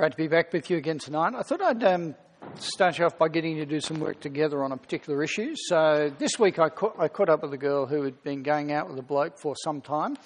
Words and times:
Great 0.00 0.12
to 0.12 0.16
be 0.16 0.28
back 0.28 0.50
with 0.50 0.70
you 0.70 0.78
again 0.78 0.98
tonight. 0.98 1.34
I 1.36 1.42
thought 1.42 1.60
I'd 1.60 1.84
um, 1.84 2.14
start 2.54 2.98
you 2.98 3.04
off 3.04 3.18
by 3.18 3.28
getting 3.28 3.58
you 3.58 3.66
to 3.66 3.70
do 3.70 3.82
some 3.82 4.00
work 4.00 4.18
together 4.18 4.64
on 4.64 4.72
a 4.72 4.76
particular 4.78 5.22
issue. 5.22 5.54
So 5.54 6.10
this 6.18 6.38
week 6.38 6.58
I, 6.58 6.70
ca- 6.70 6.94
I 6.98 7.08
caught 7.08 7.28
up 7.28 7.42
with 7.42 7.52
a 7.52 7.58
girl 7.58 7.84
who 7.84 8.02
had 8.04 8.22
been 8.22 8.42
going 8.42 8.72
out 8.72 8.88
with 8.88 8.98
a 8.98 9.02
bloke 9.02 9.38
for 9.38 9.54
some 9.62 9.82
time, 9.82 10.16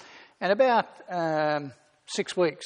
and 0.40 0.52
about 0.52 0.86
um, 1.10 1.72
six 2.06 2.36
weeks 2.36 2.64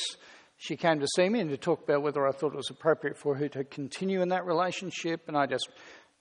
she 0.59 0.77
came 0.77 1.01
to 1.01 1.07
see 1.17 1.31
me 1.31 1.41
and 1.41 1.49
to 1.49 1.57
talk 1.57 1.83
about 1.83 2.03
whether 2.03 2.29
I 2.29 2.31
thought 2.31 2.53
it 2.53 2.59
was 2.59 2.69
appropriate 2.69 3.17
for 3.17 3.35
her 3.37 3.49
to 3.49 3.65
continue 3.65 4.21
in 4.21 4.29
that 4.29 4.45
relationship, 4.45 5.29
and 5.29 5.37
I 5.39 5.47
just 5.47 5.67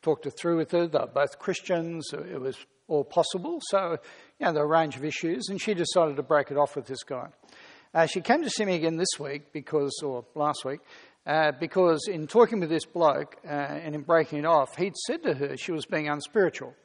talked 0.04 0.24
her 0.24 0.32
through 0.32 0.56
with 0.56 0.72
her. 0.72 0.88
They're 0.88 1.06
both 1.06 1.38
Christians; 1.38 2.14
it 2.14 2.40
was 2.40 2.56
all 2.88 3.04
possible. 3.04 3.60
So, 3.72 3.98
you 4.40 4.46
know, 4.46 4.54
there 4.54 4.66
were 4.66 4.74
a 4.74 4.80
range 4.80 4.96
of 4.96 5.04
issues, 5.04 5.50
and 5.50 5.60
she 5.60 5.74
decided 5.74 6.16
to 6.16 6.24
break 6.24 6.50
it 6.50 6.56
off 6.56 6.78
with 6.78 6.88
this 6.88 7.04
guy. 7.04 7.28
Uh, 7.98 8.05
she 8.05 8.21
came 8.21 8.43
to 8.43 8.50
see 8.52 8.64
me 8.64 8.75
again 8.75 8.95
this 8.95 9.20
week 9.20 9.52
because, 9.52 10.04
or 10.04 10.24
last 10.36 10.64
week, 10.64 10.82
uh, 11.25 11.51
because 11.60 12.07
in 12.07 12.28
talking 12.28 12.60
with 12.60 12.69
this 12.69 12.86
bloke 12.86 13.38
uh, 13.43 13.50
and 13.50 13.96
in 13.96 14.04
breaking 14.04 14.38
it 14.38 14.46
off, 14.46 14.75
he'd 14.75 14.96
said 15.07 15.24
to 15.24 15.33
her 15.33 15.57
she 15.57 15.71
was 15.71 15.88
being 15.88 16.07
unspiritual. 16.07 16.75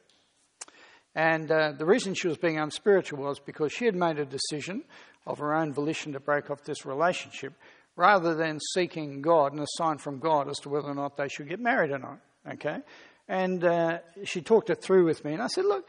And 1.13 1.51
uh, 1.51 1.73
the 1.77 1.85
reason 1.85 2.15
she 2.15 2.27
was 2.27 2.39
being 2.39 2.57
unspiritual 2.57 3.19
was 3.19 3.39
because 3.39 3.71
she 3.71 3.85
had 3.85 3.93
made 3.93 4.17
a 4.17 4.25
decision 4.25 4.85
of 5.27 5.37
her 5.37 5.53
own 5.53 5.71
volition 5.71 6.13
to 6.13 6.19
break 6.19 6.49
off 6.49 6.63
this 6.63 6.83
relationship 6.83 7.53
rather 7.95 8.33
than 8.33 8.59
seeking 8.73 9.21
God 9.21 9.51
and 9.51 9.61
a 9.61 9.67
sign 9.77 9.99
from 9.99 10.17
God 10.17 10.49
as 10.49 10.57
to 10.61 10.69
whether 10.69 10.87
or 10.87 10.95
not 10.95 11.15
they 11.15 11.27
should 11.27 11.47
get 11.47 11.59
married 11.59 11.91
or 11.91 11.99
not. 11.99 12.17
Okay? 12.53 12.79
And 13.27 13.63
uh, 13.63 13.99
she 14.23 14.41
talked 14.41 14.71
it 14.71 14.81
through 14.81 15.05
with 15.05 15.23
me, 15.23 15.33
and 15.33 15.43
I 15.43 15.47
said, 15.47 15.65
Look, 15.65 15.87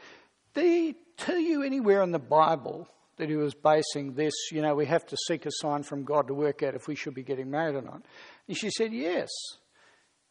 do 0.53 0.61
he 0.61 0.95
tell 1.17 1.39
you 1.39 1.63
anywhere 1.63 2.03
in 2.03 2.11
the 2.11 2.19
Bible 2.19 2.87
that 3.17 3.29
he 3.29 3.35
was 3.35 3.53
basing 3.53 4.13
this, 4.13 4.33
you 4.51 4.61
know, 4.61 4.75
we 4.75 4.85
have 4.85 5.05
to 5.07 5.17
seek 5.27 5.45
a 5.45 5.51
sign 5.51 5.83
from 5.83 6.03
God 6.03 6.27
to 6.27 6.33
work 6.33 6.63
out 6.63 6.75
if 6.75 6.87
we 6.87 6.95
should 6.95 7.13
be 7.13 7.23
getting 7.23 7.49
married 7.49 7.75
or 7.75 7.81
not? 7.81 8.01
And 8.47 8.57
she 8.57 8.69
said, 8.69 8.93
Yes. 8.93 9.29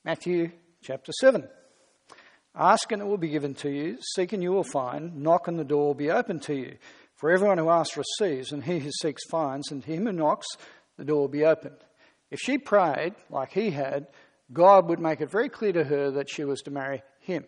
Matthew 0.05 0.51
chapter 0.83 1.13
7. 1.13 1.49
Ask 2.55 2.93
and 2.93 3.03
it 3.03 3.07
will 3.07 3.19
be 3.19 3.31
given 3.31 3.55
to 3.55 3.71
you, 3.71 3.99
seek 4.15 4.33
and 4.33 4.43
you 4.43 4.53
will 4.53 4.65
find, 4.65 5.17
knock 5.17 5.49
and 5.49 5.59
the 5.59 5.65
door 5.65 5.87
will 5.87 5.95
be 5.95 6.11
open 6.11 6.39
to 6.41 6.55
you. 6.55 6.77
For 7.17 7.31
everyone 7.31 7.59
who 7.59 7.71
asks 7.71 7.97
receives, 7.97 8.53
and 8.53 8.63
he 8.63 8.79
who 8.79 8.91
seeks 9.01 9.25
finds, 9.31 9.71
and 9.71 9.83
to 9.83 9.91
him 9.91 10.07
who 10.07 10.13
knocks, 10.13 10.47
the 10.97 11.05
door 11.05 11.23
will 11.23 11.29
be 11.29 11.45
opened. 11.45 11.79
If 12.31 12.41
she 12.41 12.59
prayed 12.59 13.15
like 13.31 13.53
he 13.53 13.71
had, 13.71 14.09
God 14.53 14.89
would 14.89 15.01
make 15.01 15.21
it 15.21 15.31
very 15.31 15.49
clear 15.49 15.73
to 15.73 15.85
her 15.85 16.11
that 16.13 16.29
she 16.29 16.45
was 16.45 16.61
to 16.63 16.71
marry 16.71 17.03
him. 17.21 17.45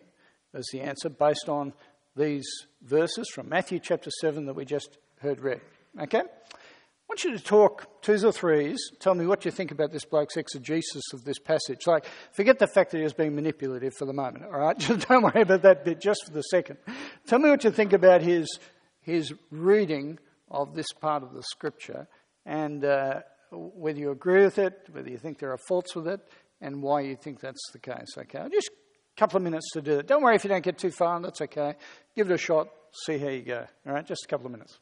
As 0.53 0.65
the 0.71 0.81
answer 0.81 1.09
based 1.09 1.47
on 1.47 1.73
these 2.15 2.47
verses 2.81 3.29
from 3.33 3.49
Matthew 3.49 3.79
chapter 3.79 4.09
7 4.21 4.45
that 4.45 4.55
we 4.55 4.65
just 4.65 4.97
heard 5.19 5.39
read. 5.41 5.61
Okay? 5.99 6.19
I 6.19 7.11
want 7.11 7.23
you 7.23 7.37
to 7.37 7.43
talk 7.43 8.01
twos 8.01 8.25
or 8.25 8.33
threes. 8.33 8.77
Tell 8.99 9.15
me 9.15 9.25
what 9.25 9.45
you 9.45 9.51
think 9.51 9.71
about 9.71 9.93
this 9.93 10.03
bloke's 10.03 10.35
exegesis 10.35 11.13
of 11.13 11.23
this 11.23 11.39
passage. 11.39 11.87
Like, 11.87 12.05
forget 12.33 12.59
the 12.59 12.67
fact 12.67 12.91
that 12.91 12.97
he 12.97 13.03
was 13.03 13.13
being 13.13 13.33
manipulative 13.33 13.93
for 13.93 14.05
the 14.05 14.13
moment, 14.13 14.43
all 14.43 14.59
right? 14.59 14.77
Just 14.79 15.07
don't 15.07 15.23
worry 15.23 15.41
about 15.41 15.61
that 15.61 15.85
bit 15.85 16.01
just 16.01 16.25
for 16.25 16.31
the 16.31 16.41
second. 16.41 16.77
Tell 17.25 17.39
me 17.39 17.49
what 17.49 17.63
you 17.63 17.71
think 17.71 17.93
about 17.93 18.21
his, 18.21 18.59
his 19.01 19.33
reading 19.51 20.19
of 20.51 20.75
this 20.75 20.91
part 20.91 21.23
of 21.23 21.33
the 21.33 21.43
scripture 21.43 22.07
and 22.45 22.83
uh, 22.83 23.21
whether 23.51 23.99
you 23.99 24.11
agree 24.11 24.43
with 24.43 24.57
it, 24.57 24.87
whether 24.91 25.09
you 25.09 25.17
think 25.17 25.39
there 25.39 25.51
are 25.51 25.59
faults 25.67 25.95
with 25.95 26.07
it, 26.07 26.19
and 26.61 26.81
why 26.81 27.01
you 27.01 27.15
think 27.15 27.39
that's 27.39 27.71
the 27.71 27.79
case, 27.79 28.17
okay? 28.17 28.47
Just 28.51 28.69
a 28.69 29.19
couple 29.19 29.37
of 29.37 29.43
minutes 29.43 29.69
to 29.73 29.81
do 29.81 29.99
it. 29.99 30.07
Don't 30.07 30.23
worry 30.23 30.35
if 30.35 30.43
you 30.43 30.49
don't 30.49 30.63
get 30.63 30.77
too 30.77 30.91
far, 30.91 31.19
that's 31.21 31.41
okay. 31.41 31.75
Give 32.15 32.29
it 32.29 32.33
a 32.33 32.37
shot, 32.37 32.67
see 33.05 33.17
how 33.17 33.29
you 33.29 33.43
go, 33.43 33.65
all 33.85 33.93
right? 33.93 34.05
Just 34.05 34.25
a 34.25 34.27
couple 34.27 34.47
of 34.47 34.51
minutes. 34.53 34.79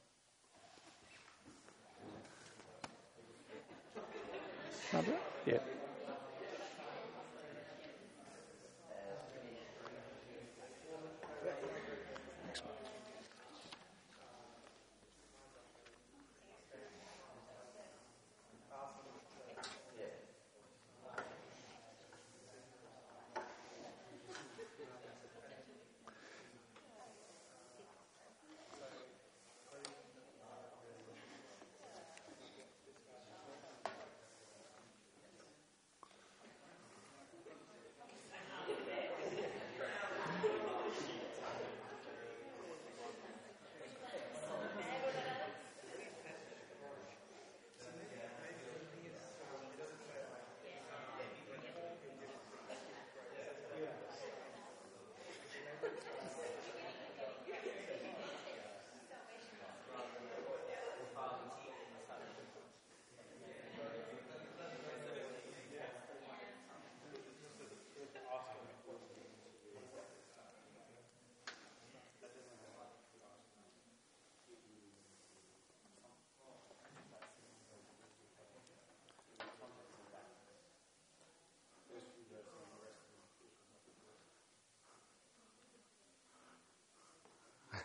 Yeah. 5.46 5.60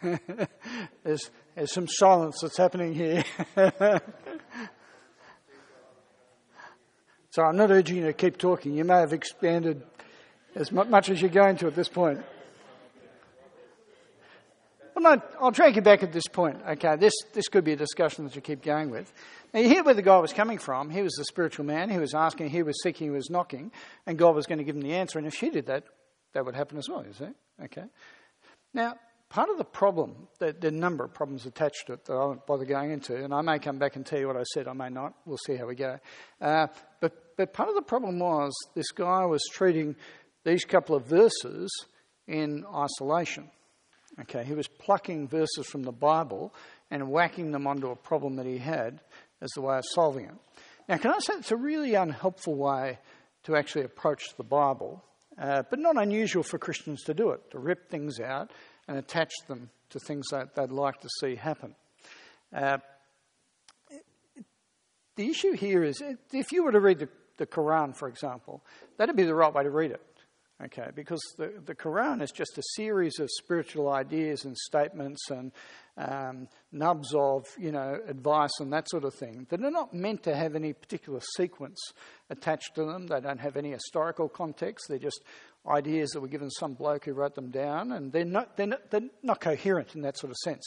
there's, 1.05 1.31
there's 1.55 1.73
some 1.73 1.89
silence 1.89 2.39
that's 2.41 2.57
happening 2.57 2.95
here. 2.95 3.25
so 7.31 7.43
I'm 7.43 7.57
not 7.57 7.71
urging 7.71 7.97
you 7.97 8.07
to 8.07 8.13
keep 8.13 8.39
talking. 8.39 8.75
You 8.75 8.85
may 8.85 8.99
have 9.01 9.13
expanded 9.13 9.83
as 10.55 10.73
much 10.73 11.11
as 11.11 11.21
you're 11.21 11.31
going 11.31 11.57
to 11.59 11.67
at 11.67 11.75
this 11.75 11.89
point. 11.89 12.21
Well, 14.95 15.17
no, 15.17 15.23
I'll 15.41 15.51
drag 15.51 15.77
you 15.77 15.83
back 15.83 16.03
at 16.03 16.13
this 16.13 16.27
point. 16.27 16.59
Okay, 16.69 16.97
this, 16.97 17.15
this 17.33 17.49
could 17.49 17.65
be 17.65 17.73
a 17.73 17.77
discussion 17.77 18.25
that 18.25 18.35
you 18.35 18.43
keep 18.43 18.63
going 18.63 18.91
with. 18.91 19.13
Now, 19.55 19.61
you 19.61 19.69
hear 19.69 19.83
where 19.83 19.95
the 19.95 20.03
guy 20.03 20.19
was 20.19 20.33
coming 20.33 20.59
from. 20.59 20.91
He 20.91 21.03
was 21.03 21.15
the 21.15 21.25
spiritual 21.25 21.65
man. 21.65 21.91
He 21.91 21.99
was 21.99 22.15
asking, 22.15 22.51
he 22.51 22.63
was 22.63 22.83
seeking, 22.83 23.07
he 23.07 23.11
was 23.11 23.31
knocking, 23.31 23.73
and 24.07 24.19
God 24.19 24.35
was 24.35 24.47
going 24.47 24.59
to 24.59 24.65
give 24.65 24.77
him 24.77 24.83
the 24.83 24.95
answer. 24.95 25.19
And 25.19 25.27
if 25.27 25.35
she 25.35 25.51
did 25.51 25.67
that, 25.67 25.85
that 26.35 26.45
would 26.45 26.55
happen 26.55 26.79
as 26.79 26.89
well, 26.89 27.05
you 27.05 27.13
see? 27.13 27.29
Okay. 27.65 27.85
Now, 28.75 28.97
part 29.31 29.49
of 29.49 29.57
the 29.57 29.65
problem, 29.65 30.29
there, 30.41 30.55
are 30.63 30.69
a 30.69 30.71
number 30.71 31.05
of 31.05 31.15
problems 31.15 31.47
attached 31.47 31.87
to 31.87 31.95
it 31.95 32.05
that 32.05 32.13
I 32.13 32.25
won't 32.25 32.47
bother 32.47 32.65
going 32.65 32.91
into, 32.91 33.17
and 33.17 33.33
I 33.33 33.41
may 33.41 33.59
come 33.59 33.79
back 33.79 33.97
and 33.97 34.05
tell 34.05 34.19
you 34.19 34.27
what 34.27 34.37
I 34.37 34.43
said, 34.43 34.69
I 34.69 34.73
may 34.75 34.91
not. 34.91 35.15
We'll 35.25 35.39
see 35.39 35.57
how 35.57 35.67
we 35.67 35.77
go. 35.77 35.99
Uh, 36.41 36.67
but, 37.01 37.37
but 37.37 37.53
part 37.53 37.69
of 37.69 37.77
the 37.77 37.83
problem 37.83 38.19
was 38.19 38.53
this 38.75 38.91
guy 38.91 39.25
was 39.25 39.43
treating 39.53 39.97
these 40.45 40.65
couple 40.65 40.97
of 40.97 41.07
verses 41.07 41.71
in 42.27 42.65
isolation. 42.75 43.51
Okay, 44.21 44.45
he 44.45 44.55
was 44.55 44.67
plucking 44.67 45.29
verses 45.29 45.67
from 45.67 45.85
the 45.85 45.93
Bible 45.93 46.53
and 46.91 47.09
whacking 47.09 47.53
them 47.53 47.67
onto 47.67 47.89
a 47.89 47.97
problem 47.97 48.37
that 48.37 48.47
he 48.47 48.59
had 48.59 49.01
as 49.41 49.51
the 49.55 49.61
way 49.61 49.79
of 49.79 49.85
solving 49.95 50.27
it. 50.27 50.35
Now, 50.89 50.97
can 50.99 51.13
I 51.13 51.21
say 51.21 51.35
it's 51.35 51.53
a 51.53 51.57
really 51.57 51.95
unhelpful 51.95 52.57
way 52.57 52.99
to 53.45 53.55
actually 53.55 53.85
approach 53.85 54.25
the 54.37 54.45
Bible, 54.45 55.05
uh, 55.39 55.63
but 55.71 55.79
not 55.79 55.97
unusual 55.97 56.43
for 56.43 56.59
Christians 56.59 57.05
to 57.05 57.15
do 57.15 57.31
it, 57.31 57.49
to 57.53 57.61
rip 57.61 57.89
things 57.89 58.19
out 58.19 58.51
and 58.91 58.99
attach 58.99 59.31
them 59.47 59.71
to 59.91 60.01
things 60.01 60.27
that 60.33 60.57
they'd 60.57 60.73
like 60.73 61.01
to 61.01 61.09
see 61.21 61.37
happen. 61.37 61.77
Uh, 62.53 62.79
the 65.15 65.31
issue 65.31 65.53
here 65.53 65.85
is 65.85 66.03
if 66.33 66.51
you 66.51 66.65
were 66.65 66.73
to 66.73 66.81
read 66.81 66.99
the, 66.99 67.09
the 67.37 67.47
Quran, 67.47 67.95
for 67.95 68.09
example, 68.09 68.65
that'd 68.97 69.15
be 69.15 69.23
the 69.23 69.35
right 69.35 69.55
way 69.55 69.63
to 69.63 69.71
read 69.71 69.93
it. 69.93 70.03
Okay, 70.63 70.89
because 70.95 71.21
the, 71.39 71.53
the 71.65 71.75
Quran 71.75 72.21
is 72.21 72.33
just 72.33 72.59
a 72.59 72.63
series 72.75 73.21
of 73.21 73.31
spiritual 73.31 73.89
ideas 73.89 74.45
and 74.45 74.57
statements 74.57 75.31
and 75.31 75.53
um, 76.01 76.49
nubs 76.73 77.15
of, 77.15 77.47
you 77.59 77.71
know, 77.71 77.99
advice 78.09 78.59
and 78.59 78.73
that 78.73 78.89
sort 78.89 79.05
of 79.05 79.15
thing 79.15 79.47
that 79.51 79.63
are 79.63 79.71
not 79.71 79.93
meant 79.93 80.23
to 80.23 80.35
have 80.35 80.57
any 80.57 80.73
particular 80.73 81.21
sequence 81.37 81.79
attached 82.31 82.75
to 82.77 82.85
them. 82.85 83.07
They 83.07 83.21
don't 83.21 83.41
have 83.41 83.57
any 83.57 83.73
historical 83.73 84.29
context. 84.29 84.87
They're 84.89 84.99
just 84.99 85.23
ideas 85.69 86.11
that 86.11 86.21
were 86.21 86.29
given 86.29 86.51
some 86.51 86.73
bloke 86.73 87.05
who 87.05 87.13
wrote 87.13 87.35
them 87.35 87.51
down, 87.51 87.93
and 87.93 88.13
they're 88.13 88.25
not, 88.25 88.57
they're 88.57 88.67
not, 88.67 88.91
they're 88.91 89.11
not 89.23 89.41
coherent 89.41 89.95
in 89.95 90.01
that 90.03 90.17
sort 90.17 90.31
of 90.31 90.37
sense. 90.39 90.65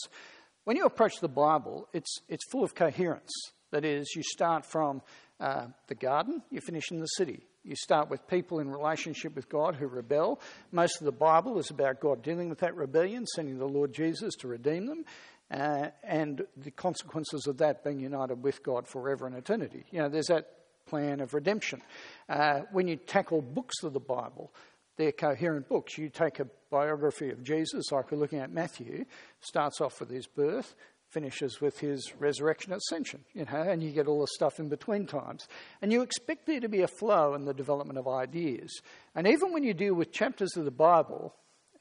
When 0.65 0.77
you 0.77 0.85
approach 0.85 1.15
the 1.19 1.27
Bible, 1.27 1.89
it's, 1.93 2.15
it's 2.29 2.47
full 2.51 2.63
of 2.63 2.75
coherence. 2.75 3.31
That 3.71 3.85
is, 3.85 4.13
you 4.15 4.21
start 4.21 4.65
from 4.65 5.01
uh, 5.43 5.65
the 5.87 5.95
garden, 5.95 6.41
you 6.49 6.61
finish 6.61 6.89
in 6.89 7.01
the 7.01 7.05
city. 7.05 7.41
You 7.65 7.75
start 7.75 8.09
with 8.09 8.25
people 8.27 8.59
in 8.59 8.71
relationship 8.71 9.35
with 9.35 9.49
God 9.49 9.75
who 9.75 9.87
rebel. 9.87 10.39
Most 10.71 11.01
of 11.01 11.05
the 11.05 11.11
Bible 11.11 11.59
is 11.59 11.69
about 11.69 11.99
God 11.99 12.23
dealing 12.23 12.47
with 12.47 12.59
that 12.59 12.75
rebellion, 12.77 13.25
sending 13.27 13.57
the 13.57 13.67
Lord 13.67 13.93
Jesus 13.93 14.35
to 14.35 14.47
redeem 14.47 14.85
them, 14.85 15.03
uh, 15.51 15.89
and 16.01 16.45
the 16.55 16.71
consequences 16.71 17.45
of 17.45 17.57
that 17.57 17.83
being 17.83 17.99
united 17.99 18.41
with 18.41 18.63
God 18.63 18.87
forever 18.87 19.27
and 19.27 19.35
eternity. 19.35 19.85
You 19.91 19.99
know, 19.99 20.09
there's 20.09 20.27
that 20.27 20.49
plan 20.85 21.19
of 21.19 21.33
redemption. 21.33 21.81
Uh, 22.29 22.61
when 22.71 22.87
you 22.87 22.95
tackle 22.95 23.41
books 23.41 23.83
of 23.83 23.91
the 23.91 23.99
Bible, 23.99 24.53
they're 24.95 25.11
coherent 25.11 25.67
books. 25.67 25.97
You 25.97 26.07
take 26.07 26.39
a 26.39 26.47
biography 26.69 27.31
of 27.31 27.43
Jesus, 27.43 27.91
like 27.91 28.11
we're 28.11 28.17
looking 28.17 28.39
at 28.39 28.51
Matthew, 28.51 29.03
starts 29.41 29.81
off 29.81 29.99
with 29.99 30.09
his 30.09 30.25
birth, 30.25 30.73
finishes 31.13 31.61
with 31.61 31.79
his 31.79 32.13
resurrection 32.19 32.73
ascension, 32.73 33.23
you 33.33 33.45
know, 33.45 33.61
and 33.61 33.83
you 33.83 33.91
get 33.91 34.07
all 34.07 34.21
the 34.21 34.27
stuff 34.27 34.59
in 34.59 34.69
between 34.69 35.05
times. 35.05 35.47
And 35.81 35.91
you 35.91 36.01
expect 36.01 36.45
there 36.45 36.59
to 36.59 36.69
be 36.69 36.81
a 36.81 36.87
flow 36.87 37.33
in 37.35 37.45
the 37.45 37.53
development 37.53 37.99
of 37.99 38.07
ideas. 38.07 38.81
And 39.15 39.27
even 39.27 39.53
when 39.53 39.63
you 39.63 39.73
deal 39.73 39.93
with 39.93 40.11
chapters 40.11 40.57
of 40.57 40.65
the 40.65 40.71
Bible, 40.71 41.33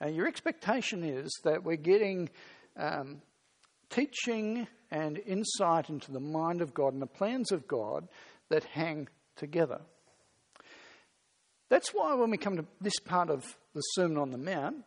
uh, 0.02 0.08
your 0.08 0.26
expectation 0.26 1.02
is 1.02 1.30
that 1.44 1.64
we're 1.64 1.76
getting 1.76 2.28
um, 2.76 3.22
teaching 3.90 4.66
and 4.90 5.18
insight 5.18 5.88
into 5.88 6.12
the 6.12 6.20
mind 6.20 6.60
of 6.60 6.74
God 6.74 6.92
and 6.92 7.02
the 7.02 7.06
plans 7.06 7.52
of 7.52 7.66
God 7.66 8.08
that 8.50 8.64
hang 8.64 9.08
together. 9.36 9.80
That's 11.70 11.90
why 11.94 12.14
when 12.14 12.30
we 12.30 12.36
come 12.36 12.56
to 12.56 12.66
this 12.80 12.98
part 12.98 13.30
of 13.30 13.56
the 13.74 13.80
Sermon 13.80 14.18
on 14.18 14.30
the 14.30 14.38
Mount, 14.38 14.84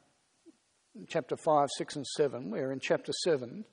chapter 1.07 1.35
5, 1.35 1.69
6, 1.77 1.95
and 1.95 2.05
7, 2.05 2.51
we're 2.51 2.71
in 2.71 2.79
chapter 2.79 3.11
7, 3.23 3.65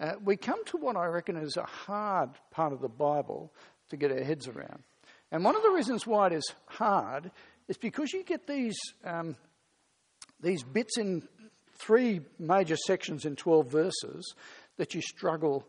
uh, 0.00 0.12
we 0.24 0.36
come 0.36 0.64
to 0.66 0.76
what 0.76 0.96
I 0.96 1.06
reckon 1.06 1.36
is 1.36 1.56
a 1.56 1.64
hard 1.64 2.30
part 2.50 2.72
of 2.72 2.80
the 2.80 2.88
Bible 2.88 3.52
to 3.90 3.96
get 3.96 4.12
our 4.12 4.22
heads 4.22 4.46
around. 4.46 4.82
And 5.30 5.44
one 5.44 5.56
of 5.56 5.62
the 5.62 5.70
reasons 5.70 6.06
why 6.06 6.28
it 6.28 6.32
is 6.32 6.54
hard 6.66 7.30
is 7.68 7.76
because 7.76 8.12
you 8.12 8.24
get 8.24 8.46
these, 8.46 8.78
um, 9.04 9.36
these 10.40 10.62
bits 10.62 10.98
in 10.98 11.26
three 11.78 12.20
major 12.38 12.76
sections 12.76 13.24
in 13.24 13.36
12 13.36 13.70
verses 13.70 14.34
that 14.76 14.94
you 14.94 15.02
struggle 15.02 15.66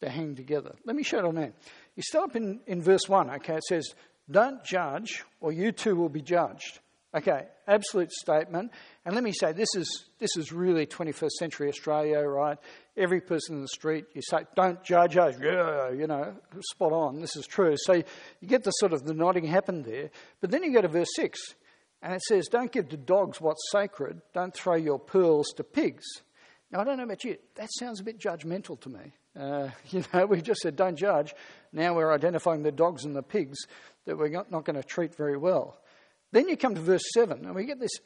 to 0.00 0.08
hang 0.08 0.34
together. 0.34 0.74
Let 0.84 0.96
me 0.96 1.02
show 1.02 1.18
it 1.18 1.24
on 1.24 1.34
there. 1.34 1.52
You 1.96 2.02
start 2.02 2.30
up 2.30 2.36
in, 2.36 2.60
in 2.66 2.82
verse 2.82 3.08
1, 3.08 3.30
okay, 3.36 3.56
it 3.56 3.64
says, 3.64 3.88
Don't 4.30 4.62
judge, 4.64 5.24
or 5.40 5.52
you 5.52 5.72
too 5.72 5.96
will 5.96 6.08
be 6.08 6.22
judged. 6.22 6.80
Okay, 7.14 7.46
absolute 7.68 8.10
statement. 8.10 8.72
And 9.04 9.14
let 9.14 9.22
me 9.22 9.32
say, 9.32 9.52
this 9.52 9.68
is, 9.76 10.06
this 10.18 10.36
is 10.36 10.52
really 10.52 10.84
21st 10.84 11.30
century 11.38 11.68
Australia, 11.68 12.18
right? 12.18 12.58
Every 12.96 13.20
person 13.20 13.56
in 13.56 13.62
the 13.62 13.68
street, 13.68 14.04
you 14.14 14.22
say, 14.22 14.46
don't 14.54 14.82
judge 14.84 15.16
us. 15.16 15.34
Yeah, 15.42 15.90
you 15.90 16.06
know, 16.06 16.34
spot 16.70 16.92
on. 16.92 17.20
This 17.20 17.34
is 17.34 17.46
true. 17.46 17.74
So 17.76 17.94
you 17.94 18.48
get 18.48 18.62
the 18.62 18.70
sort 18.70 18.92
of 18.92 19.04
the 19.04 19.14
nodding 19.14 19.44
happened 19.44 19.84
there. 19.84 20.10
But 20.40 20.52
then 20.52 20.62
you 20.62 20.72
go 20.72 20.80
to 20.80 20.88
verse 20.88 21.08
6, 21.16 21.40
and 22.02 22.14
it 22.14 22.22
says, 22.22 22.46
don't 22.48 22.70
give 22.70 22.90
to 22.90 22.96
dogs 22.96 23.40
what's 23.40 23.62
sacred. 23.72 24.22
Don't 24.32 24.54
throw 24.54 24.76
your 24.76 25.00
pearls 25.00 25.48
to 25.56 25.64
pigs. 25.64 26.04
Now, 26.70 26.80
I 26.80 26.84
don't 26.84 26.98
know 26.98 27.04
about 27.04 27.24
you. 27.24 27.36
That 27.56 27.70
sounds 27.72 28.00
a 28.00 28.04
bit 28.04 28.20
judgmental 28.20 28.80
to 28.80 28.88
me. 28.88 29.12
Uh, 29.38 29.70
you 29.90 30.04
know, 30.12 30.26
we 30.26 30.40
just 30.40 30.60
said 30.60 30.76
don't 30.76 30.96
judge. 30.96 31.34
Now 31.72 31.94
we're 31.94 32.12
identifying 32.12 32.62
the 32.62 32.72
dogs 32.72 33.04
and 33.04 33.16
the 33.16 33.22
pigs 33.22 33.58
that 34.06 34.16
we're 34.16 34.28
not, 34.28 34.50
not 34.50 34.64
going 34.64 34.76
to 34.76 34.82
treat 34.82 35.16
very 35.16 35.36
well. 35.36 35.78
Then 36.32 36.48
you 36.48 36.56
come 36.56 36.74
to 36.74 36.80
verse 36.80 37.04
7, 37.14 37.44
and 37.44 37.54
we 37.54 37.64
get 37.64 37.78
this 37.78 38.00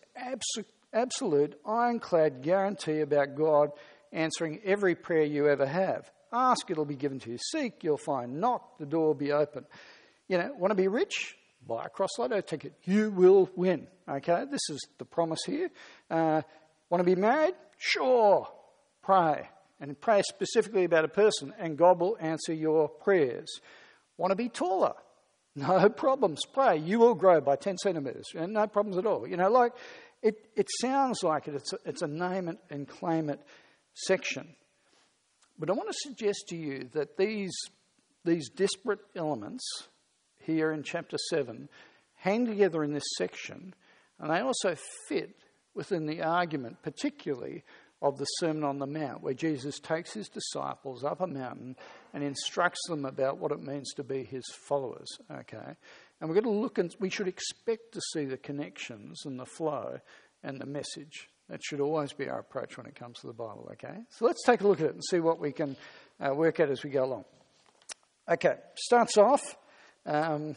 absolute, 0.92 1.58
ironclad 1.64 2.42
guarantee 2.42 3.00
about 3.00 3.34
God 3.34 3.70
answering 4.12 4.60
every 4.64 4.94
prayer 4.94 5.24
you 5.24 5.48
ever 5.48 5.66
have. 5.66 6.10
Ask, 6.32 6.70
it'll 6.70 6.84
be 6.84 6.96
given 6.96 7.18
to 7.20 7.30
you. 7.30 7.38
Seek, 7.38 7.82
you'll 7.82 7.96
find. 7.96 8.40
Knock, 8.40 8.78
the 8.78 8.86
door 8.86 9.08
will 9.08 9.14
be 9.14 9.32
open. 9.32 9.64
You 10.28 10.38
know, 10.38 10.52
want 10.58 10.70
to 10.70 10.74
be 10.74 10.88
rich? 10.88 11.36
Buy 11.66 11.86
a 11.86 11.88
cross 11.88 12.10
lotto 12.18 12.40
ticket. 12.40 12.74
You 12.84 13.10
will 13.10 13.50
win. 13.56 13.86
Okay, 14.08 14.44
this 14.50 14.60
is 14.70 14.86
the 14.98 15.04
promise 15.04 15.40
here. 15.46 15.70
Uh, 16.10 16.42
want 16.90 17.00
to 17.00 17.04
be 17.04 17.20
married? 17.20 17.54
Sure. 17.78 18.48
Pray. 19.02 19.48
And 19.80 19.98
pray 20.00 20.22
specifically 20.22 20.84
about 20.84 21.04
a 21.04 21.08
person, 21.08 21.54
and 21.58 21.78
God 21.78 22.00
will 22.00 22.16
answer 22.20 22.52
your 22.52 22.88
prayers. 22.88 23.48
Want 24.16 24.32
to 24.32 24.36
be 24.36 24.48
taller? 24.48 24.94
No 25.54 25.88
problems. 25.96 26.40
Pray. 26.52 26.78
You 26.78 26.98
will 26.98 27.14
grow 27.14 27.40
by 27.40 27.56
10 27.56 27.78
centimetres. 27.78 28.26
No 28.34 28.66
problems 28.66 28.98
at 28.98 29.06
all. 29.06 29.26
You 29.26 29.36
know, 29.36 29.50
like, 29.50 29.72
it, 30.22 30.48
it 30.56 30.66
sounds 30.80 31.22
like 31.22 31.48
it. 31.48 31.54
It's 31.54 31.72
a, 31.72 31.78
it's 31.84 32.02
a 32.02 32.08
name 32.08 32.48
it 32.48 32.58
and 32.70 32.88
claim 32.88 33.30
it 33.30 33.40
section. 34.06 34.54
But 35.58 35.70
I 35.70 35.72
want 35.72 35.88
to 35.90 36.08
suggest 36.08 36.48
to 36.48 36.56
you 36.56 36.88
that 36.92 37.16
these, 37.16 37.54
these 38.24 38.48
disparate 38.48 39.00
elements 39.16 39.64
here 40.40 40.72
in 40.72 40.82
chapter 40.82 41.16
7 41.30 41.68
hang 42.16 42.46
together 42.46 42.84
in 42.84 42.92
this 42.92 43.08
section, 43.16 43.74
and 44.18 44.30
they 44.30 44.40
also 44.40 44.76
fit 45.08 45.36
within 45.74 46.06
the 46.06 46.22
argument, 46.22 46.82
particularly 46.82 47.64
of 48.00 48.18
the 48.18 48.24
Sermon 48.24 48.64
on 48.64 48.78
the 48.78 48.86
Mount, 48.86 49.22
where 49.22 49.34
Jesus 49.34 49.80
takes 49.80 50.12
his 50.12 50.28
disciples 50.28 51.04
up 51.04 51.20
a 51.20 51.26
mountain 51.26 51.76
and 52.14 52.22
instructs 52.22 52.80
them 52.88 53.04
about 53.04 53.38
what 53.38 53.52
it 53.52 53.62
means 53.62 53.92
to 53.94 54.04
be 54.04 54.22
his 54.22 54.44
followers. 54.68 55.08
Okay? 55.30 55.74
And 56.20 56.28
we're 56.28 56.40
going 56.40 56.44
to 56.44 56.50
look 56.50 56.78
and 56.78 56.94
we 57.00 57.10
should 57.10 57.28
expect 57.28 57.92
to 57.92 58.00
see 58.12 58.24
the 58.24 58.36
connections 58.36 59.22
and 59.24 59.38
the 59.38 59.46
flow 59.46 59.98
and 60.42 60.60
the 60.60 60.66
message. 60.66 61.28
That 61.48 61.60
should 61.62 61.80
always 61.80 62.12
be 62.12 62.28
our 62.28 62.40
approach 62.40 62.76
when 62.76 62.86
it 62.86 62.94
comes 62.94 63.20
to 63.20 63.26
the 63.26 63.32
Bible, 63.32 63.70
okay? 63.72 63.96
So 64.10 64.26
let's 64.26 64.44
take 64.44 64.60
a 64.60 64.68
look 64.68 64.80
at 64.80 64.86
it 64.86 64.94
and 64.94 65.04
see 65.04 65.20
what 65.20 65.40
we 65.40 65.52
can 65.52 65.76
uh, 66.20 66.34
work 66.34 66.60
at 66.60 66.70
as 66.70 66.84
we 66.84 66.90
go 66.90 67.04
along. 67.04 67.24
Okay, 68.30 68.56
starts 68.74 69.16
off 69.16 69.56
um, 70.04 70.56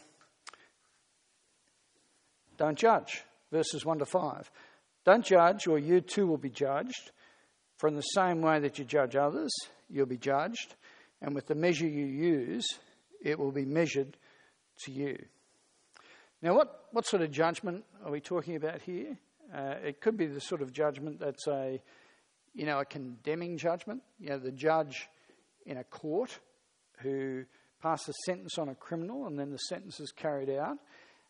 don't 2.56 2.78
judge, 2.78 3.24
verses 3.50 3.84
1 3.84 3.98
to 3.98 4.06
5. 4.06 4.50
Don't 5.04 5.24
judge, 5.24 5.66
or 5.66 5.78
you 5.78 6.00
too 6.00 6.26
will 6.26 6.38
be 6.38 6.50
judged. 6.50 7.10
For 7.78 7.88
in 7.88 7.96
the 7.96 8.02
same 8.02 8.40
way 8.40 8.60
that 8.60 8.78
you 8.78 8.84
judge 8.84 9.16
others, 9.16 9.52
you'll 9.90 10.06
be 10.06 10.16
judged, 10.16 10.74
and 11.20 11.34
with 11.34 11.46
the 11.46 11.54
measure 11.54 11.86
you 11.86 12.06
use, 12.06 12.66
it 13.20 13.38
will 13.38 13.50
be 13.50 13.64
measured 13.64 14.16
to 14.84 14.92
you. 14.92 15.18
Now, 16.40 16.54
what, 16.54 16.86
what 16.92 17.06
sort 17.06 17.22
of 17.22 17.30
judgment 17.30 17.84
are 18.04 18.10
we 18.10 18.20
talking 18.20 18.56
about 18.56 18.82
here? 18.82 19.18
Uh, 19.54 19.74
it 19.84 20.00
could 20.00 20.16
be 20.16 20.26
the 20.26 20.40
sort 20.40 20.62
of 20.62 20.72
judgment 20.72 21.20
that's 21.20 21.46
a, 21.46 21.80
you 22.54 22.66
know, 22.66 22.80
a 22.80 22.84
condemning 22.84 23.58
judgment. 23.58 24.02
You 24.18 24.30
know, 24.30 24.38
the 24.38 24.52
judge 24.52 25.08
in 25.66 25.76
a 25.76 25.84
court 25.84 26.38
who 27.00 27.44
passes 27.82 28.08
a 28.08 28.30
sentence 28.30 28.58
on 28.58 28.68
a 28.68 28.74
criminal 28.74 29.26
and 29.26 29.38
then 29.38 29.50
the 29.50 29.58
sentence 29.58 30.00
is 30.00 30.12
carried 30.12 30.50
out. 30.50 30.78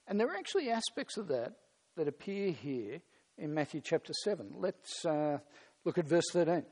And 0.07 0.21
there 0.21 0.29
are 0.29 0.37
actually 0.37 0.71
aspects 0.71 1.17
of 1.17 1.29
that 1.29 1.55
that 1.97 2.09
appear 2.09 2.53
here 2.53 3.01
in 3.39 3.53
Matthew 3.55 3.81
chapter 3.83 4.13
7. 4.25 4.53
Let's 4.57 5.05
uh, 5.05 5.39
Look 5.85 5.99
at 5.99 6.09
verse 6.09 6.31
13. 6.33 6.65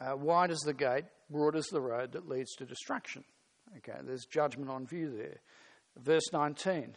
Uh, 0.00 0.16
wide 0.16 0.50
is 0.50 0.60
the 0.60 0.72
gate, 0.72 1.04
broad 1.28 1.56
is 1.56 1.66
the 1.66 1.80
road 1.80 2.12
that 2.12 2.28
leads 2.28 2.54
to 2.56 2.64
destruction. 2.64 3.24
Okay, 3.78 3.98
there's 4.04 4.24
judgment 4.24 4.70
on 4.70 4.86
view 4.86 5.10
there. 5.16 5.40
Verse 5.96 6.32
19 6.32 6.96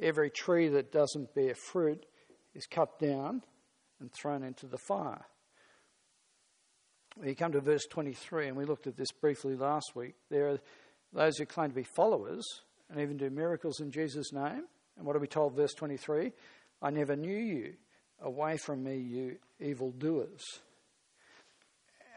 Every 0.00 0.30
tree 0.30 0.68
that 0.68 0.92
doesn't 0.92 1.34
bear 1.34 1.54
fruit 1.54 2.06
is 2.54 2.66
cut 2.66 2.98
down 2.98 3.42
and 4.00 4.12
thrown 4.12 4.42
into 4.42 4.66
the 4.66 4.78
fire. 4.78 5.24
You 7.24 7.34
come 7.34 7.52
to 7.52 7.60
verse 7.60 7.84
23, 7.90 8.48
and 8.48 8.56
we 8.56 8.64
looked 8.64 8.86
at 8.86 8.96
this 8.96 9.12
briefly 9.12 9.54
last 9.54 9.94
week. 9.94 10.14
There 10.30 10.48
are 10.48 10.58
those 11.12 11.36
who 11.36 11.44
claim 11.44 11.68
to 11.68 11.74
be 11.74 11.82
followers 11.82 12.44
and 12.90 13.00
even 13.00 13.16
do 13.16 13.28
miracles 13.30 13.80
in 13.80 13.90
Jesus' 13.90 14.32
name. 14.32 14.64
And 14.96 15.06
what 15.06 15.14
are 15.14 15.20
we 15.20 15.26
told, 15.26 15.54
verse 15.54 15.74
23? 15.74 16.32
I 16.80 16.90
never 16.90 17.16
knew 17.16 17.36
you. 17.36 17.74
Away 18.20 18.56
from 18.56 18.82
me, 18.84 18.96
you 18.98 19.36
evildoers. 19.60 20.42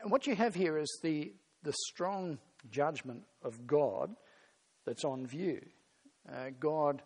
And 0.01 0.11
what 0.11 0.27
you 0.27 0.35
have 0.35 0.55
here 0.55 0.77
is 0.77 0.99
the, 1.01 1.33
the 1.63 1.73
strong 1.87 2.37
judgment 2.69 3.23
of 3.43 3.65
God 3.65 4.15
that's 4.85 5.03
on 5.03 5.25
view. 5.25 5.61
Uh, 6.31 6.51
God 6.59 7.01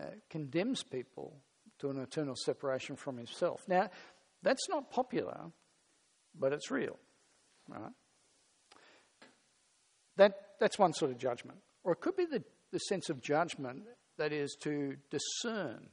uh, 0.00 0.06
condemns 0.28 0.82
people 0.82 1.36
to 1.80 1.90
an 1.90 1.98
eternal 1.98 2.36
separation 2.36 2.96
from 2.96 3.16
Himself. 3.16 3.62
Now, 3.68 3.90
that's 4.42 4.68
not 4.68 4.90
popular, 4.90 5.50
but 6.38 6.52
it's 6.52 6.70
real, 6.70 6.98
right? 7.68 7.92
That, 10.16 10.34
that's 10.58 10.78
one 10.78 10.92
sort 10.92 11.10
of 11.10 11.18
judgment. 11.18 11.58
Or 11.84 11.92
it 11.92 12.00
could 12.00 12.16
be 12.16 12.26
the, 12.26 12.42
the 12.72 12.78
sense 12.78 13.08
of 13.08 13.22
judgment 13.22 13.84
that 14.18 14.32
is 14.32 14.56
to 14.62 14.96
discern 15.10 15.88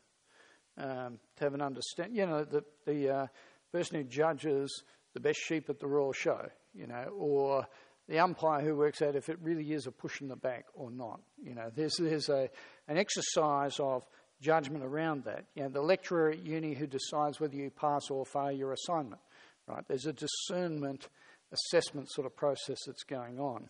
um, 0.78 1.20
to 1.38 1.44
have 1.44 1.54
an 1.54 1.62
understanding. 1.62 2.18
You 2.18 2.26
know, 2.26 2.44
the, 2.44 2.64
the 2.86 3.10
uh, 3.10 3.28
person 3.72 3.98
who 3.98 4.04
judges 4.04 4.84
the 5.14 5.20
best 5.20 5.40
sheep 5.40 5.70
at 5.70 5.80
the 5.80 5.88
royal 5.88 6.14
show, 6.14 6.48
you 6.74 6.88
know, 6.88 7.06
or 7.18 7.66
the 8.08 8.20
umpire 8.20 8.62
who 8.62 8.76
works 8.76 9.02
out 9.02 9.16
if 9.16 9.30
it 9.30 9.38
really 9.42 9.74
is 9.74 9.88
a 9.88 9.92
push 9.92 10.22
in 10.22 10.28
the 10.28 10.36
back 10.36 10.66
or 10.74 10.92
not. 10.92 11.20
You 11.42 11.56
know, 11.56 11.72
there's, 11.76 11.96
there's 11.98 12.30
a, 12.30 12.50
an 12.88 12.98
exercise 12.98 13.80
of 13.80 14.04
judgment 14.42 14.84
around 14.84 15.24
that. 15.26 15.46
You 15.56 15.64
know, 15.64 15.70
the 15.70 15.82
lecturer 15.82 16.32
at 16.32 16.46
uni 16.46 16.74
who 16.74 16.88
decides 16.88 17.40
whether 17.40 17.56
you 17.56 17.70
pass 17.70 18.10
or 18.10 18.26
fail 18.26 18.52
your 18.52 18.74
assignment, 18.74 19.22
right? 19.68 19.84
There's 19.88 20.06
a 20.06 20.14
discernment, 20.14 21.10
assessment 21.52 22.12
sort 22.12 22.28
of 22.28 22.36
process 22.36 22.78
that's 22.86 23.04
going 23.04 23.40
on. 23.40 23.70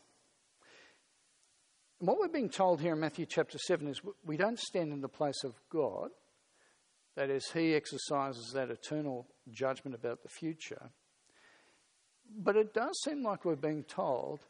And 1.99 2.07
what 2.07 2.19
we're 2.19 2.27
being 2.27 2.49
told 2.49 2.79
here 2.79 2.93
in 2.93 2.99
Matthew 2.99 3.25
chapter 3.25 3.57
7 3.57 3.87
is 3.87 4.01
we 4.25 4.37
don't 4.37 4.59
stand 4.59 4.93
in 4.93 5.01
the 5.01 5.07
place 5.07 5.43
of 5.43 5.53
God, 5.69 6.09
that 7.15 7.31
is, 7.31 7.49
He 7.51 7.73
exercises 7.73 8.51
that 8.53 8.69
eternal 8.69 9.25
judgment 9.51 9.95
about 9.95 10.21
the 10.21 10.29
future. 10.29 10.91
But 12.37 12.55
it 12.55 12.73
does 12.73 13.01
seem 13.03 13.23
like 13.23 13.45
we're 13.45 13.55
being 13.55 13.83
told 13.83 14.41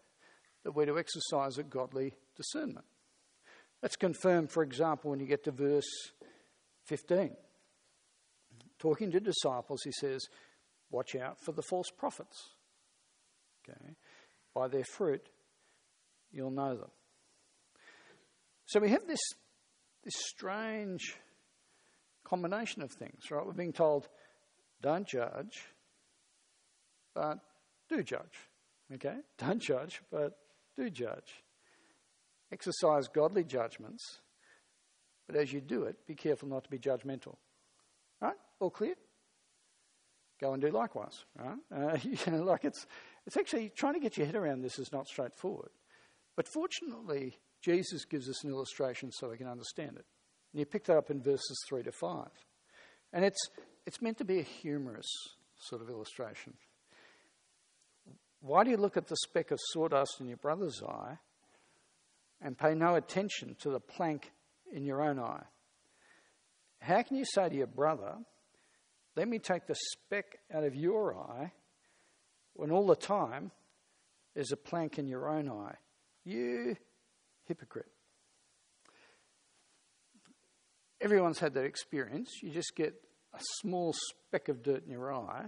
that 0.64 0.76
we're 0.76 0.88
to 0.88 1.00
exercise 1.00 1.58
a 1.58 1.64
godly 1.64 2.14
discernment. 2.36 2.86
That's 3.82 3.96
confirmed, 3.96 4.52
for 4.52 4.64
example, 4.64 5.12
when 5.12 5.20
you 5.20 5.28
get 5.28 5.44
to 5.44 5.52
verse 5.52 6.12
15. 6.86 7.32
Talking 8.80 9.12
to 9.12 9.20
disciples, 9.20 9.82
he 9.84 9.92
says, 9.92 10.22
Watch 10.90 11.16
out 11.16 11.38
for 11.44 11.52
the 11.52 11.62
false 11.62 11.90
prophets. 11.90 12.52
Okay? 13.68 13.96
By 14.54 14.68
their 14.68 14.86
fruit, 14.86 15.28
you'll 16.32 16.52
know 16.52 16.76
them. 16.76 16.92
So 18.68 18.80
we 18.80 18.90
have 18.90 19.06
this, 19.08 19.20
this 20.04 20.16
strange 20.16 21.16
combination 22.24 22.82
of 22.82 22.92
things, 22.92 23.32
right? 23.32 23.46
We're 23.46 23.54
being 23.54 23.74
told, 23.74 24.08
don't 24.82 25.08
judge, 25.08 25.64
but 27.14 27.40
do 27.90 28.04
judge. 28.04 28.38
Okay? 28.94 29.18
Don't 29.38 29.62
judge, 29.62 30.02
but 30.12 30.38
do 30.76 30.90
judge. 30.90 31.44
Exercise 32.52 33.08
godly 33.08 33.44
judgments, 33.44 34.20
but 35.28 35.36
as 35.36 35.52
you 35.52 35.60
do 35.60 35.84
it, 35.84 35.98
be 36.08 36.16
careful 36.16 36.48
not 36.48 36.64
to 36.64 36.70
be 36.70 36.80
judgmental. 36.80 37.36
Right? 38.22 38.36
All 38.60 38.70
clear? 38.70 38.96
Go 40.40 40.54
and 40.54 40.62
do 40.62 40.70
likewise. 40.70 41.26
Right? 41.38 41.58
Uh, 41.76 41.98
you 42.02 42.32
know, 42.32 42.44
like 42.44 42.64
it's, 42.64 42.86
it's 43.26 43.38
actually 43.38 43.70
trying 43.70 43.94
to 43.94 44.00
get 44.00 44.18
your 44.18 44.26
head 44.26 44.36
around 44.36 44.62
this 44.62 44.80
is 44.80 44.92
not 44.92 45.08
straightforward. 45.08 45.70
But 46.36 46.48
fortunately, 46.48 47.38
Jesus 47.62 48.06
gives 48.06 48.30
us 48.30 48.44
an 48.44 48.52
illustration 48.52 49.12
so 49.12 49.30
we 49.30 49.38
can 49.38 49.48
understand 49.48 49.98
it. 49.98 50.06
And 50.54 50.60
you 50.60 50.66
pick 50.66 50.86
that 50.86 50.98
up 50.98 51.10
in 51.10 51.22
verses 51.22 51.62
3 51.68 51.84
to 51.84 51.92
5. 51.92 52.28
And 53.14 53.26
it's, 53.26 53.50
it's 53.86 54.02
meant 54.02 54.18
to 54.20 54.26
be 54.26 54.40
a 54.40 54.44
humorous 54.44 55.08
sort 55.60 55.82
of 55.82 55.90
illustration. 55.90 56.54
Why 58.40 58.64
do 58.64 58.70
you 58.70 58.78
look 58.78 58.98
at 58.98 59.08
the 59.08 59.18
speck 59.18 59.52
of 59.52 59.60
sawdust 59.72 60.18
in 60.20 60.28
your 60.28 60.38
brother's 60.38 60.82
eye 60.84 61.18
and 62.42 62.58
pay 62.58 62.74
no 62.74 62.96
attention 62.96 63.56
to 63.62 63.70
the 63.70 63.80
plank 63.80 64.32
in 64.72 64.84
your 64.84 65.02
own 65.02 65.20
eye? 65.20 65.44
How 66.80 67.02
can 67.02 67.18
you 67.18 67.26
say 67.26 67.50
to 67.50 67.56
your 67.56 67.68
brother, 67.68 68.16
Let 69.16 69.28
me 69.28 69.40
take 69.40 69.66
the 69.66 69.76
speck 69.76 70.38
out 70.54 70.64
of 70.64 70.76
your 70.76 71.18
eye, 71.18 71.52
when 72.54 72.70
all 72.70 72.86
the 72.86 72.96
time 72.96 73.52
there's 74.36 74.52
a 74.52 74.58
plank 74.58 75.00
in 75.00 75.08
your 75.08 75.28
own 75.28 75.50
eye? 75.50 75.76
You 76.24 76.76
hypocrite. 77.46 77.88
Everyone's 81.02 81.40
had 81.40 81.56
that 81.56 81.64
experience. 81.64 82.30
You 82.44 82.52
just 82.52 82.76
get 82.76 82.94
a 83.34 83.40
small 83.62 83.94
speck 83.94 84.50
of 84.50 84.62
dirt 84.62 84.86
in 84.86 84.92
your 84.92 85.12
eye, 85.12 85.46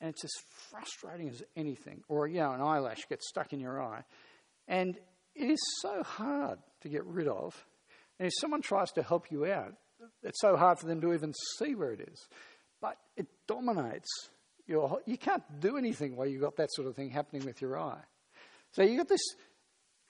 and 0.00 0.10
it's 0.10 0.24
as 0.24 0.32
frustrating 0.70 1.30
as 1.30 1.42
anything. 1.56 2.02
Or, 2.08 2.26
you 2.26 2.40
know, 2.40 2.52
an 2.52 2.60
eyelash 2.60 3.08
gets 3.08 3.26
stuck 3.28 3.54
in 3.54 3.60
your 3.60 3.82
eye. 3.82 4.02
And 4.68 4.98
it 5.34 5.50
is 5.50 5.60
so 5.80 6.02
hard 6.02 6.58
to 6.82 6.88
get 6.88 7.04
rid 7.04 7.28
of. 7.28 7.64
And 8.18 8.26
if 8.26 8.32
someone 8.40 8.62
tries 8.62 8.90
to 8.92 9.02
help 9.02 9.30
you 9.30 9.46
out, 9.46 9.74
it's 10.22 10.40
so 10.40 10.56
hard 10.56 10.78
for 10.78 10.86
them 10.86 11.00
to 11.00 11.12
even 11.12 11.32
see 11.58 11.74
where 11.74 11.92
it 11.92 12.00
is. 12.00 12.28
But 12.80 12.96
it 13.16 13.26
dominates 13.46 14.10
your. 14.66 15.00
You 15.06 15.16
can't 15.16 15.42
do 15.60 15.76
anything 15.76 16.16
while 16.16 16.26
you've 16.26 16.42
got 16.42 16.56
that 16.56 16.72
sort 16.72 16.88
of 16.88 16.96
thing 16.96 17.10
happening 17.10 17.44
with 17.44 17.60
your 17.60 17.78
eye. 17.78 18.02
So 18.72 18.82
you've 18.82 18.98
got 18.98 19.08
this 19.08 19.24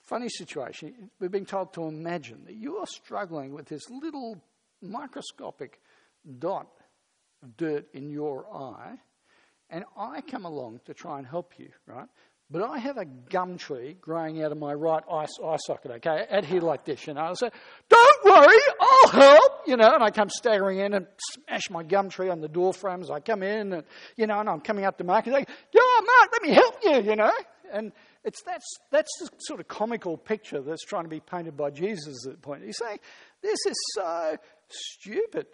funny 0.02 0.28
situation. 0.28 1.10
We're 1.20 1.28
being 1.28 1.46
told 1.46 1.74
to 1.74 1.84
imagine 1.84 2.44
that 2.46 2.54
you 2.54 2.78
are 2.78 2.86
struggling 2.86 3.52
with 3.52 3.66
this 3.66 3.88
little 3.90 4.42
microscopic 4.80 5.80
dot 6.38 6.68
of 7.42 7.56
dirt 7.56 7.86
in 7.92 8.10
your 8.10 8.46
eye, 8.52 8.96
and 9.70 9.84
I 9.96 10.20
come 10.20 10.44
along 10.44 10.80
to 10.86 10.94
try 10.94 11.18
and 11.18 11.26
help 11.26 11.58
you, 11.58 11.70
right? 11.86 12.08
But 12.52 12.68
I 12.68 12.78
have 12.78 12.98
a 12.98 13.06
gum 13.06 13.56
tree 13.56 13.96
growing 13.98 14.42
out 14.42 14.52
of 14.52 14.58
my 14.58 14.74
right 14.74 15.02
eye, 15.10 15.26
eye 15.42 15.56
socket, 15.66 15.90
okay, 15.92 16.26
out 16.30 16.44
here 16.44 16.60
like 16.60 16.84
this, 16.84 17.06
you 17.06 17.14
know. 17.14 17.22
I 17.22 17.32
say, 17.32 17.48
don't 17.88 18.24
worry, 18.26 18.58
I'll 18.78 19.08
help, 19.08 19.52
you 19.66 19.78
know, 19.78 19.94
and 19.94 20.04
I 20.04 20.10
come 20.10 20.28
staggering 20.28 20.78
in 20.80 20.92
and 20.92 21.06
smash 21.32 21.70
my 21.70 21.82
gum 21.82 22.10
tree 22.10 22.28
on 22.28 22.42
the 22.42 22.48
door 22.48 22.74
frame 22.74 23.00
as 23.00 23.10
I 23.10 23.20
come 23.20 23.42
in, 23.42 23.72
and, 23.72 23.84
you 24.16 24.26
know, 24.26 24.38
and 24.38 24.50
I'm 24.50 24.60
coming 24.60 24.84
up 24.84 24.98
to 24.98 25.04
Mark 25.04 25.26
and 25.26 25.34
saying, 25.34 25.46
yeah, 25.72 25.80
Mark, 26.04 26.30
let 26.30 26.42
me 26.42 26.50
help 26.50 26.76
you, 26.84 27.10
you 27.10 27.16
know. 27.16 27.32
And 27.72 27.90
it's 28.22 28.42
that's, 28.42 28.66
that's 28.90 29.10
the 29.18 29.30
sort 29.38 29.60
of 29.60 29.66
comical 29.66 30.18
picture 30.18 30.60
that's 30.60 30.84
trying 30.84 31.04
to 31.04 31.08
be 31.08 31.20
painted 31.20 31.56
by 31.56 31.70
Jesus 31.70 32.26
at 32.26 32.32
that 32.32 32.42
point. 32.42 32.64
He's 32.64 32.76
saying, 32.76 32.98
this 33.40 33.58
is 33.66 33.76
so 33.94 34.36
stupid. 34.68 35.46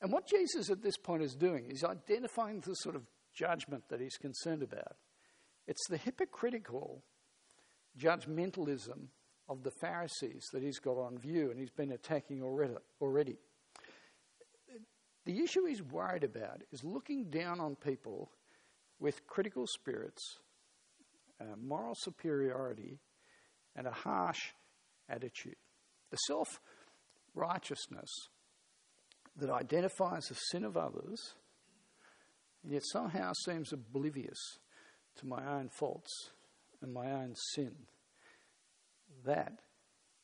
And 0.00 0.12
what 0.12 0.28
Jesus 0.28 0.70
at 0.70 0.80
this 0.80 0.96
point 0.96 1.24
is 1.24 1.34
doing 1.34 1.66
is 1.70 1.82
identifying 1.82 2.60
the 2.60 2.74
sort 2.74 2.94
of 2.94 3.02
judgment 3.34 3.88
that 3.88 4.00
he's 4.00 4.16
concerned 4.16 4.62
about. 4.62 4.94
It's 5.66 5.86
the 5.88 5.96
hypocritical 5.96 7.02
judgmentalism 7.98 9.08
of 9.48 9.62
the 9.62 9.70
Pharisees 9.70 10.46
that 10.52 10.62
he's 10.62 10.78
got 10.78 10.96
on 10.98 11.18
view 11.18 11.50
and 11.50 11.58
he's 11.58 11.70
been 11.70 11.92
attacking 11.92 12.42
already. 12.42 13.36
The 15.24 15.42
issue 15.42 15.64
he's 15.64 15.82
worried 15.82 16.24
about 16.24 16.62
is 16.70 16.84
looking 16.84 17.30
down 17.30 17.60
on 17.60 17.76
people 17.76 18.30
with 18.98 19.26
critical 19.26 19.66
spirits, 19.66 20.38
uh, 21.40 21.56
moral 21.56 21.94
superiority, 21.96 22.98
and 23.74 23.86
a 23.86 23.90
harsh 23.90 24.50
attitude. 25.08 25.56
The 26.10 26.16
self 26.16 26.60
righteousness 27.34 28.10
that 29.36 29.50
identifies 29.50 30.26
the 30.26 30.34
sin 30.34 30.64
of 30.64 30.76
others 30.76 31.34
and 32.62 32.72
yet 32.72 32.82
somehow 32.84 33.32
seems 33.44 33.72
oblivious 33.72 34.58
to 35.16 35.26
my 35.26 35.44
own 35.46 35.68
faults 35.68 36.30
and 36.82 36.92
my 36.92 37.10
own 37.12 37.34
sin. 37.54 37.74
That 39.24 39.60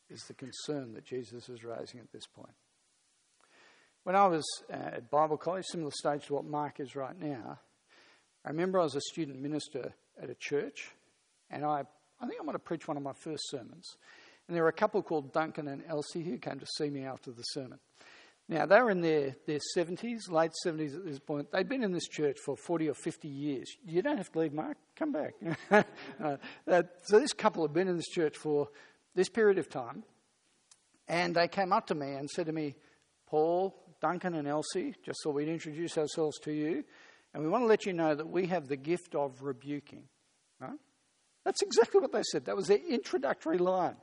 is 0.08 0.22
the 0.24 0.34
concern 0.34 0.94
that 0.94 1.04
Jesus 1.04 1.48
is 1.48 1.64
raising 1.64 2.00
at 2.00 2.12
this 2.12 2.26
point. 2.26 2.54
When 4.04 4.16
I 4.16 4.26
was 4.26 4.44
at 4.70 5.10
Bible 5.10 5.36
college, 5.36 5.66
similar 5.66 5.92
stage 5.94 6.26
to 6.26 6.34
what 6.34 6.44
Mark 6.44 6.80
is 6.80 6.96
right 6.96 7.18
now, 7.18 7.60
I 8.44 8.48
remember 8.48 8.80
I 8.80 8.84
was 8.84 8.96
a 8.96 9.00
student 9.00 9.40
minister 9.40 9.92
at 10.20 10.30
a 10.30 10.34
church, 10.34 10.90
and 11.50 11.64
I, 11.64 11.84
I 12.20 12.26
think 12.26 12.40
I'm 12.40 12.46
going 12.46 12.54
to 12.54 12.58
preach 12.58 12.88
one 12.88 12.96
of 12.96 13.02
my 13.02 13.12
first 13.12 13.42
sermons. 13.50 13.84
And 14.48 14.56
there 14.56 14.64
were 14.64 14.70
a 14.70 14.72
couple 14.72 15.02
called 15.02 15.32
Duncan 15.32 15.68
and 15.68 15.84
Elsie 15.86 16.24
who 16.24 16.38
came 16.38 16.58
to 16.58 16.66
see 16.76 16.88
me 16.88 17.04
after 17.04 17.30
the 17.30 17.42
sermon. 17.42 17.78
Now, 18.50 18.66
they 18.66 18.80
were 18.80 18.90
in 18.90 19.00
their, 19.00 19.36
their 19.46 19.60
70s, 19.76 20.28
late 20.28 20.50
70s 20.66 20.96
at 20.96 21.04
this 21.04 21.20
point. 21.20 21.52
They'd 21.52 21.68
been 21.68 21.84
in 21.84 21.92
this 21.92 22.08
church 22.08 22.36
for 22.44 22.56
40 22.56 22.88
or 22.88 22.94
50 22.94 23.28
years. 23.28 23.70
You 23.86 24.02
don't 24.02 24.16
have 24.16 24.32
to 24.32 24.40
leave, 24.40 24.52
Mark. 24.52 24.76
Come 24.96 25.12
back. 25.12 25.34
uh, 25.70 26.34
so, 27.04 27.20
this 27.20 27.32
couple 27.32 27.62
had 27.62 27.72
been 27.72 27.86
in 27.86 27.96
this 27.96 28.08
church 28.08 28.36
for 28.36 28.66
this 29.14 29.28
period 29.28 29.58
of 29.58 29.68
time. 29.68 30.02
And 31.06 31.32
they 31.32 31.46
came 31.46 31.72
up 31.72 31.86
to 31.86 31.94
me 31.94 32.14
and 32.14 32.28
said 32.28 32.46
to 32.46 32.52
me, 32.52 32.74
Paul, 33.28 33.72
Duncan, 34.00 34.34
and 34.34 34.48
Elsie, 34.48 34.96
just 35.04 35.20
thought 35.22 35.36
we'd 35.36 35.46
introduce 35.46 35.96
ourselves 35.96 36.36
to 36.40 36.52
you. 36.52 36.82
And 37.32 37.44
we 37.44 37.48
want 37.48 37.62
to 37.62 37.68
let 37.68 37.86
you 37.86 37.92
know 37.92 38.16
that 38.16 38.28
we 38.28 38.46
have 38.48 38.66
the 38.66 38.76
gift 38.76 39.14
of 39.14 39.42
rebuking. 39.42 40.02
Right? 40.58 40.78
That's 41.44 41.62
exactly 41.62 42.00
what 42.00 42.10
they 42.10 42.24
said. 42.24 42.46
That 42.46 42.56
was 42.56 42.66
their 42.66 42.80
introductory 42.88 43.58
line. 43.58 43.96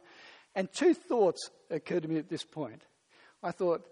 And 0.56 0.70
two 0.72 0.94
thoughts 0.94 1.50
occurred 1.70 2.04
to 2.04 2.08
me 2.08 2.18
at 2.18 2.30
this 2.30 2.46
point. 2.46 2.84
I 3.44 3.51
thought, 3.51 3.86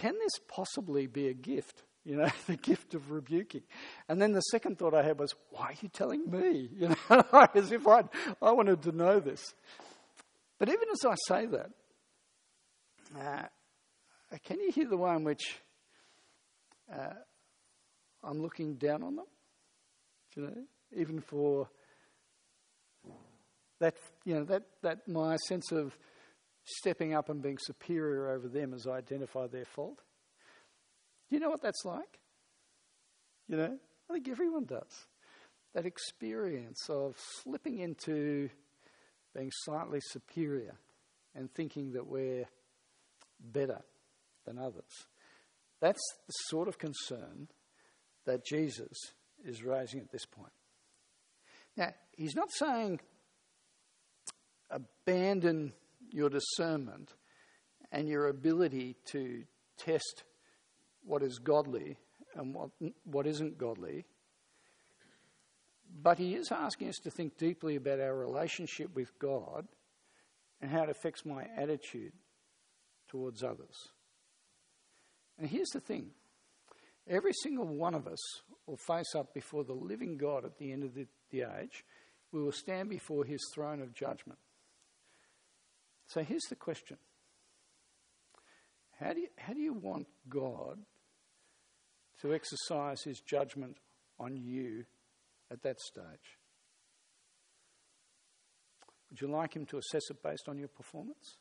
can 0.00 0.14
this 0.14 0.40
possibly 0.48 1.06
be 1.06 1.28
a 1.28 1.34
gift? 1.34 1.82
You 2.04 2.16
know, 2.16 2.30
the 2.46 2.56
gift 2.56 2.94
of 2.94 3.10
rebuking. 3.10 3.62
And 4.08 4.20
then 4.20 4.32
the 4.32 4.40
second 4.40 4.78
thought 4.78 4.94
I 4.94 5.02
had 5.02 5.18
was, 5.18 5.34
why 5.50 5.66
are 5.66 5.74
you 5.80 5.88
telling 5.88 6.30
me? 6.30 6.70
You 6.80 6.88
know, 6.88 7.48
as 7.54 7.70
if 7.70 7.86
i 7.86 8.02
I 8.40 8.52
wanted 8.52 8.82
to 8.82 8.92
know 8.92 9.20
this. 9.20 9.54
But 10.58 10.68
even 10.68 10.88
as 10.92 11.04
I 11.04 11.14
say 11.28 11.46
that, 11.46 11.70
uh, 13.18 13.46
can 14.44 14.60
you 14.60 14.70
hear 14.72 14.88
the 14.88 14.96
way 14.96 15.14
in 15.14 15.24
which 15.24 15.58
uh, 16.90 17.14
I'm 18.24 18.40
looking 18.40 18.74
down 18.76 19.02
on 19.02 19.16
them? 19.16 19.26
You 20.36 20.42
know, 20.42 20.54
even 20.96 21.20
for 21.20 21.68
that, 23.80 23.96
you 24.24 24.34
know, 24.34 24.44
that, 24.44 24.62
that 24.82 25.08
my 25.08 25.36
sense 25.48 25.72
of 25.72 25.96
stepping 26.76 27.14
up 27.14 27.28
and 27.28 27.42
being 27.42 27.58
superior 27.58 28.30
over 28.30 28.48
them 28.48 28.74
as 28.74 28.86
I 28.86 28.98
identify 28.98 29.46
their 29.46 29.64
fault. 29.64 30.00
Do 31.28 31.36
you 31.36 31.40
know 31.40 31.50
what 31.50 31.62
that's 31.62 31.84
like? 31.84 32.20
You 33.48 33.56
know, 33.56 33.78
I 34.08 34.12
think 34.12 34.28
everyone 34.28 34.64
does. 34.64 35.06
That 35.74 35.86
experience 35.86 36.88
of 36.88 37.14
slipping 37.42 37.78
into 37.78 38.48
being 39.34 39.50
slightly 39.64 40.00
superior 40.02 40.74
and 41.34 41.52
thinking 41.52 41.92
that 41.92 42.06
we're 42.06 42.46
better 43.40 43.80
than 44.44 44.58
others. 44.58 45.06
That's 45.80 46.02
the 46.26 46.32
sort 46.48 46.68
of 46.68 46.78
concern 46.78 47.48
that 48.26 48.44
Jesus 48.44 48.92
is 49.44 49.62
raising 49.62 50.00
at 50.00 50.10
this 50.10 50.26
point. 50.26 50.52
Now, 51.76 51.92
he's 52.16 52.34
not 52.34 52.48
saying 52.52 53.00
abandon 54.70 55.72
your 56.12 56.28
discernment 56.28 57.14
and 57.92 58.08
your 58.08 58.28
ability 58.28 58.96
to 59.06 59.44
test 59.76 60.24
what 61.04 61.22
is 61.22 61.38
godly 61.38 61.96
and 62.34 62.54
what, 62.54 62.70
what 63.04 63.26
isn't 63.26 63.58
godly. 63.58 64.04
But 66.02 66.18
he 66.18 66.34
is 66.34 66.52
asking 66.52 66.88
us 66.88 66.98
to 67.02 67.10
think 67.10 67.36
deeply 67.36 67.76
about 67.76 68.00
our 68.00 68.16
relationship 68.16 68.94
with 68.94 69.18
God 69.18 69.66
and 70.60 70.70
how 70.70 70.84
it 70.84 70.90
affects 70.90 71.24
my 71.24 71.46
attitude 71.56 72.12
towards 73.08 73.42
others. 73.42 73.88
And 75.38 75.48
here's 75.48 75.70
the 75.70 75.80
thing 75.80 76.10
every 77.08 77.32
single 77.42 77.66
one 77.66 77.94
of 77.94 78.06
us 78.06 78.20
will 78.66 78.76
face 78.76 79.14
up 79.16 79.34
before 79.34 79.64
the 79.64 79.72
living 79.72 80.16
God 80.16 80.44
at 80.44 80.58
the 80.58 80.70
end 80.72 80.84
of 80.84 80.94
the, 80.94 81.06
the 81.30 81.44
age. 81.60 81.84
We 82.30 82.40
will 82.40 82.52
stand 82.52 82.88
before 82.88 83.24
his 83.24 83.40
throne 83.52 83.82
of 83.82 83.92
judgment. 83.92 84.38
So 86.10 86.24
here's 86.24 86.46
the 86.48 86.56
question 86.56 86.96
How 88.98 89.12
do 89.12 89.20
you, 89.20 89.28
how 89.38 89.52
do 89.52 89.60
you 89.60 89.72
want 89.72 90.08
God 90.28 90.78
to 92.20 92.34
exercise 92.34 93.02
his 93.02 93.20
judgment 93.20 93.76
on 94.18 94.36
you 94.36 94.84
at 95.52 95.62
that 95.62 95.80
stage? 95.80 96.36
Would 99.08 99.20
you 99.20 99.28
like 99.28 99.54
him 99.54 99.66
to 99.66 99.78
assess 99.78 100.02
it 100.10 100.22
based 100.22 100.48
on 100.48 100.58
your 100.58 100.68
performance? 100.68 101.38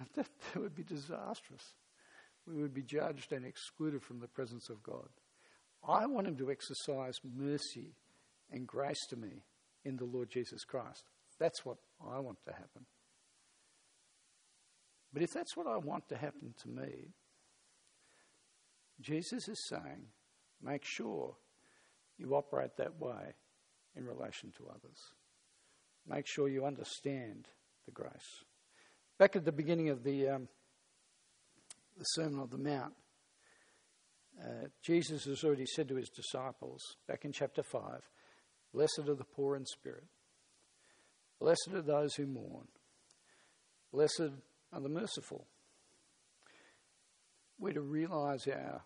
That, 0.16 0.28
that 0.54 0.62
would 0.62 0.74
be 0.74 0.82
disastrous. 0.82 1.74
We 2.46 2.62
would 2.62 2.72
be 2.72 2.82
judged 2.82 3.32
and 3.32 3.44
excluded 3.44 4.02
from 4.02 4.18
the 4.18 4.28
presence 4.28 4.70
of 4.70 4.82
God. 4.82 5.10
I 5.86 6.06
want 6.06 6.26
him 6.26 6.36
to 6.36 6.50
exercise 6.50 7.16
mercy 7.22 7.92
and 8.50 8.66
grace 8.66 9.06
to 9.10 9.16
me 9.16 9.44
in 9.84 9.98
the 9.98 10.06
Lord 10.06 10.30
Jesus 10.30 10.64
Christ. 10.64 11.04
That's 11.40 11.64
what 11.64 11.78
I 12.06 12.20
want 12.20 12.38
to 12.46 12.52
happen. 12.52 12.86
But 15.12 15.22
if 15.22 15.32
that's 15.32 15.56
what 15.56 15.66
I 15.66 15.78
want 15.78 16.08
to 16.10 16.16
happen 16.16 16.54
to 16.62 16.68
me, 16.68 17.14
Jesus 19.00 19.48
is 19.48 19.66
saying, 19.66 20.06
make 20.62 20.84
sure 20.84 21.34
you 22.18 22.34
operate 22.34 22.76
that 22.76 23.00
way 23.00 23.34
in 23.96 24.04
relation 24.06 24.52
to 24.58 24.68
others. 24.68 24.98
Make 26.06 26.26
sure 26.26 26.48
you 26.48 26.66
understand 26.66 27.48
the 27.86 27.92
grace. 27.92 28.44
Back 29.18 29.36
at 29.36 29.44
the 29.44 29.52
beginning 29.52 29.88
of 29.88 30.04
the, 30.04 30.28
um, 30.28 30.48
the 31.98 32.04
Sermon 32.04 32.40
on 32.40 32.50
the 32.50 32.58
Mount, 32.58 32.92
uh, 34.40 34.68
Jesus 34.82 35.24
has 35.24 35.42
already 35.42 35.66
said 35.66 35.88
to 35.88 35.96
his 35.96 36.10
disciples, 36.10 36.80
back 37.08 37.24
in 37.24 37.32
chapter 37.32 37.62
5, 37.62 37.82
Blessed 38.72 39.00
are 39.08 39.14
the 39.14 39.24
poor 39.24 39.56
in 39.56 39.66
spirit, 39.66 40.04
blessed 41.40 41.70
are 41.74 41.82
those 41.82 42.14
who 42.14 42.26
mourn, 42.26 42.68
blessed 43.92 44.30
are 44.72 44.80
the 44.80 44.88
merciful. 44.88 45.46
We're 47.58 47.72
to 47.72 47.80
realize 47.80 48.46
our 48.46 48.82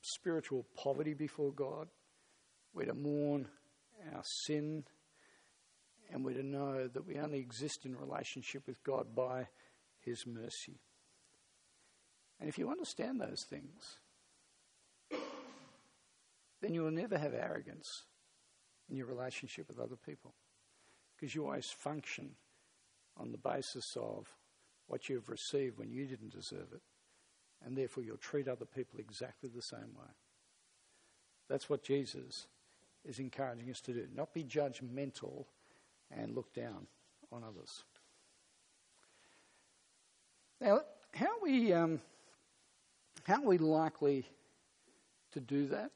spiritual 0.00 0.66
poverty 0.76 1.14
before 1.14 1.52
God, 1.52 1.88
we're 2.74 2.86
to 2.86 2.94
mourn 2.94 3.48
our 4.14 4.22
sin, 4.44 4.84
and 6.12 6.24
we're 6.24 6.34
to 6.34 6.42
know 6.42 6.88
that 6.88 7.06
we 7.06 7.18
only 7.18 7.38
exist 7.38 7.84
in 7.84 7.96
relationship 7.96 8.66
with 8.66 8.82
God 8.82 9.14
by 9.14 9.46
His 10.00 10.26
mercy. 10.26 10.80
And 12.40 12.48
if 12.48 12.58
you 12.58 12.70
understand 12.70 13.20
those 13.20 13.44
things, 13.48 13.98
then 16.60 16.74
you 16.74 16.82
will 16.82 16.90
never 16.90 17.16
have 17.16 17.34
arrogance 17.34 17.88
in 18.90 18.96
your 18.96 19.06
relationship 19.06 19.68
with 19.68 19.78
other 19.78 19.96
people 19.96 20.34
because 21.22 21.36
you 21.36 21.44
always 21.44 21.70
function 21.70 22.30
on 23.16 23.30
the 23.30 23.38
basis 23.38 23.96
of 23.96 24.26
what 24.88 25.08
you've 25.08 25.28
received 25.28 25.78
when 25.78 25.88
you 25.88 26.04
didn't 26.04 26.32
deserve 26.32 26.66
it, 26.74 26.80
and 27.64 27.78
therefore 27.78 28.02
you'll 28.02 28.16
treat 28.16 28.48
other 28.48 28.64
people 28.64 28.98
exactly 28.98 29.48
the 29.48 29.62
same 29.62 29.94
way. 29.96 30.10
That's 31.48 31.70
what 31.70 31.84
Jesus 31.84 32.48
is 33.04 33.20
encouraging 33.20 33.70
us 33.70 33.80
to 33.82 33.92
do. 33.92 34.08
Not 34.12 34.34
be 34.34 34.42
judgmental 34.42 35.44
and 36.10 36.34
look 36.34 36.52
down 36.52 36.88
on 37.30 37.44
others. 37.44 37.84
Now, 40.60 40.80
how 41.14 41.26
are 41.26 41.40
we, 41.40 41.72
um, 41.72 42.00
how 43.22 43.44
are 43.44 43.46
we 43.46 43.58
likely 43.58 44.26
to 45.30 45.38
do 45.38 45.68
that 45.68 45.92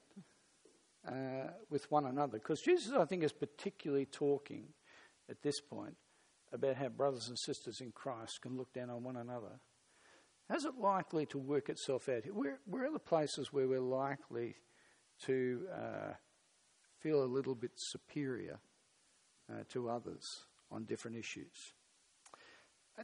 uh, 1.04 1.50
with 1.68 1.90
one 1.90 2.06
another? 2.06 2.38
Because 2.38 2.60
Jesus, 2.60 2.92
I 2.92 3.04
think, 3.06 3.24
is 3.24 3.32
particularly 3.32 4.04
talking 4.04 4.68
at 5.30 5.42
this 5.42 5.60
point 5.60 5.96
about 6.52 6.76
how 6.76 6.88
brothers 6.88 7.28
and 7.28 7.38
sisters 7.38 7.80
in 7.80 7.92
Christ 7.92 8.40
can 8.42 8.56
look 8.56 8.72
down 8.72 8.90
on 8.90 9.02
one 9.02 9.16
another. 9.16 9.60
How's 10.48 10.64
it 10.64 10.78
likely 10.78 11.26
to 11.26 11.38
work 11.38 11.68
itself 11.68 12.08
out? 12.08 12.22
Where, 12.32 12.60
where 12.66 12.86
are 12.86 12.92
the 12.92 12.98
places 12.98 13.52
where 13.52 13.66
we're 13.66 13.80
likely 13.80 14.54
to 15.24 15.66
uh, 15.72 16.12
feel 17.00 17.22
a 17.22 17.26
little 17.26 17.54
bit 17.54 17.72
superior 17.76 18.60
uh, 19.50 19.64
to 19.70 19.88
others 19.88 20.24
on 20.70 20.84
different 20.84 21.16
issues? 21.16 21.72
I, 22.96 23.02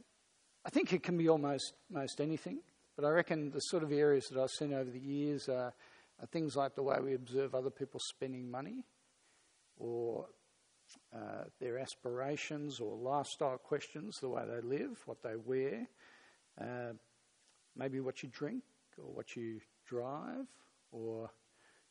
I, 0.65 0.69
think 0.69 0.93
it 0.93 1.03
can 1.03 1.17
be 1.17 1.27
almost 1.27 1.73
most 1.89 2.21
anything, 2.21 2.59
but 2.95 3.03
I 3.03 3.09
reckon 3.09 3.51
the 3.51 3.59
sort 3.59 3.83
of 3.83 3.91
areas 3.91 4.25
that 4.31 4.41
I've 4.41 4.49
seen 4.49 4.73
over 4.73 4.89
the 4.89 4.99
years 4.99 5.49
are, 5.49 5.73
are 6.21 6.27
things 6.31 6.55
like 6.55 6.75
the 6.75 6.83
way 6.83 6.97
we 7.03 7.13
observe 7.13 7.53
other 7.53 7.71
people 7.71 7.99
spending 7.99 8.49
money 8.49 8.85
or 9.77 10.27
uh, 11.13 11.45
their 11.59 11.77
aspirations 11.79 12.79
or 12.79 12.95
lifestyle 12.95 13.57
questions, 13.57 14.19
the 14.19 14.29
way 14.29 14.43
they 14.47 14.61
live, 14.61 15.01
what 15.05 15.21
they 15.21 15.35
wear, 15.35 15.87
uh, 16.59 16.93
maybe 17.75 17.99
what 17.99 18.23
you 18.23 18.29
drink 18.29 18.63
or 18.97 19.13
what 19.13 19.35
you 19.35 19.59
drive, 19.85 20.45
or 20.91 21.29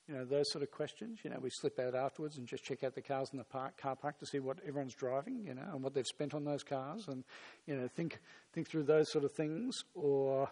you 0.08 0.14
know 0.14 0.24
those 0.24 0.50
sort 0.50 0.62
of 0.62 0.70
questions. 0.70 1.20
You 1.22 1.30
know, 1.30 1.38
we 1.40 1.50
slip 1.50 1.78
out 1.78 1.94
afterwards 1.94 2.38
and 2.38 2.46
just 2.46 2.64
check 2.64 2.84
out 2.84 2.94
the 2.94 3.02
cars 3.02 3.30
in 3.32 3.38
the 3.38 3.44
park, 3.44 3.76
car 3.76 3.96
park 3.96 4.18
to 4.18 4.26
see 4.26 4.38
what 4.38 4.58
everyone's 4.66 4.94
driving, 4.94 5.44
you 5.46 5.54
know, 5.54 5.68
and 5.72 5.82
what 5.82 5.94
they've 5.94 6.06
spent 6.06 6.34
on 6.34 6.44
those 6.44 6.64
cars, 6.64 7.08
and 7.08 7.24
you 7.66 7.76
know 7.76 7.88
think 7.88 8.20
think 8.52 8.68
through 8.68 8.84
those 8.84 9.10
sort 9.10 9.24
of 9.24 9.32
things, 9.32 9.84
or 9.94 10.50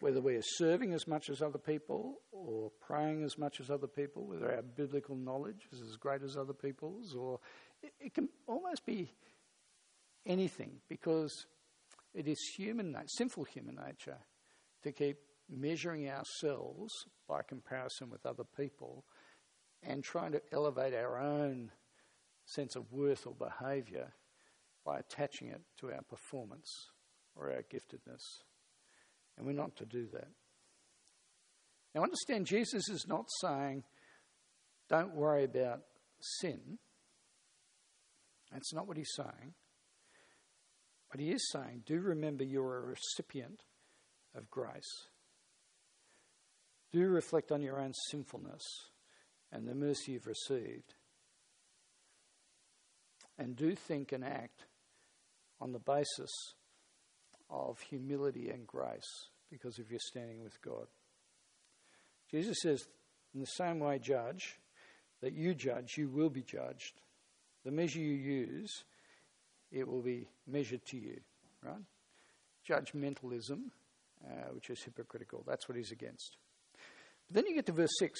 whether 0.00 0.20
we 0.20 0.34
are 0.34 0.42
serving 0.42 0.92
as 0.92 1.06
much 1.06 1.28
as 1.28 1.42
other 1.42 1.58
people 1.58 2.16
or 2.32 2.70
praying 2.80 3.22
as 3.22 3.38
much 3.38 3.60
as 3.60 3.70
other 3.70 3.86
people, 3.86 4.26
whether 4.26 4.54
our 4.54 4.62
biblical 4.62 5.14
knowledge 5.14 5.68
is 5.72 5.80
as 5.80 5.96
great 5.96 6.22
as 6.22 6.36
other 6.36 6.54
people's, 6.54 7.14
or 7.14 7.38
it, 7.82 7.92
it 8.00 8.14
can 8.14 8.28
almost 8.46 8.84
be 8.84 9.12
anything 10.26 10.80
because 10.88 11.46
it 12.14 12.26
is 12.26 12.40
human, 12.56 12.96
sinful 13.06 13.44
human 13.44 13.76
nature 13.76 14.18
to 14.82 14.92
keep 14.92 15.18
measuring 15.48 16.08
ourselves 16.08 16.92
by 17.28 17.42
comparison 17.42 18.10
with 18.10 18.24
other 18.24 18.44
people 18.56 19.04
and 19.82 20.02
trying 20.02 20.32
to 20.32 20.42
elevate 20.52 20.94
our 20.94 21.18
own 21.18 21.70
sense 22.44 22.76
of 22.76 22.92
worth 22.92 23.26
or 23.26 23.34
behaviour 23.34 24.12
by 24.84 24.98
attaching 24.98 25.48
it 25.48 25.60
to 25.78 25.92
our 25.92 26.02
performance 26.02 26.88
or 27.36 27.50
our 27.50 27.62
giftedness. 27.62 28.42
And 29.40 29.46
we're 29.46 29.54
not 29.54 29.74
to 29.76 29.86
do 29.86 30.06
that. 30.12 30.28
Now, 31.94 32.02
understand, 32.02 32.44
Jesus 32.44 32.90
is 32.90 33.06
not 33.08 33.24
saying, 33.40 33.84
don't 34.90 35.14
worry 35.14 35.44
about 35.44 35.80
sin. 36.20 36.76
That's 38.52 38.74
not 38.74 38.86
what 38.86 38.98
he's 38.98 39.14
saying. 39.16 39.54
But 41.10 41.20
he 41.20 41.30
is 41.30 41.50
saying, 41.50 41.84
do 41.86 42.00
remember 42.00 42.44
you're 42.44 42.76
a 42.76 42.86
recipient 42.88 43.62
of 44.36 44.50
grace. 44.50 45.08
Do 46.92 47.08
reflect 47.08 47.50
on 47.50 47.62
your 47.62 47.80
own 47.80 47.94
sinfulness 48.10 48.62
and 49.50 49.66
the 49.66 49.74
mercy 49.74 50.12
you've 50.12 50.26
received. 50.26 50.92
And 53.38 53.56
do 53.56 53.74
think 53.74 54.12
and 54.12 54.22
act 54.22 54.66
on 55.62 55.72
the 55.72 55.78
basis 55.78 56.30
of 57.50 57.78
humility 57.80 58.48
and 58.50 58.66
grace 58.66 59.28
because 59.50 59.78
of 59.78 59.90
your 59.90 60.00
standing 60.00 60.42
with 60.42 60.60
God. 60.62 60.86
Jesus 62.30 62.58
says, 62.62 62.86
in 63.34 63.40
the 63.40 63.46
same 63.46 63.80
way, 63.80 63.98
judge, 63.98 64.58
that 65.20 65.32
you 65.32 65.54
judge, 65.54 65.96
you 65.96 66.08
will 66.08 66.30
be 66.30 66.42
judged. 66.42 67.00
The 67.64 67.70
measure 67.70 67.98
you 67.98 68.14
use, 68.14 68.84
it 69.70 69.86
will 69.86 70.02
be 70.02 70.28
measured 70.46 70.84
to 70.86 70.96
you, 70.96 71.20
right? 71.62 71.82
Judgmentalism, 72.68 73.70
uh, 74.24 74.52
which 74.52 74.70
is 74.70 74.82
hypocritical, 74.82 75.44
that's 75.46 75.68
what 75.68 75.76
he's 75.76 75.92
against. 75.92 76.36
But 77.26 77.34
then 77.34 77.46
you 77.46 77.54
get 77.54 77.66
to 77.66 77.72
verse 77.72 77.98
6, 77.98 78.18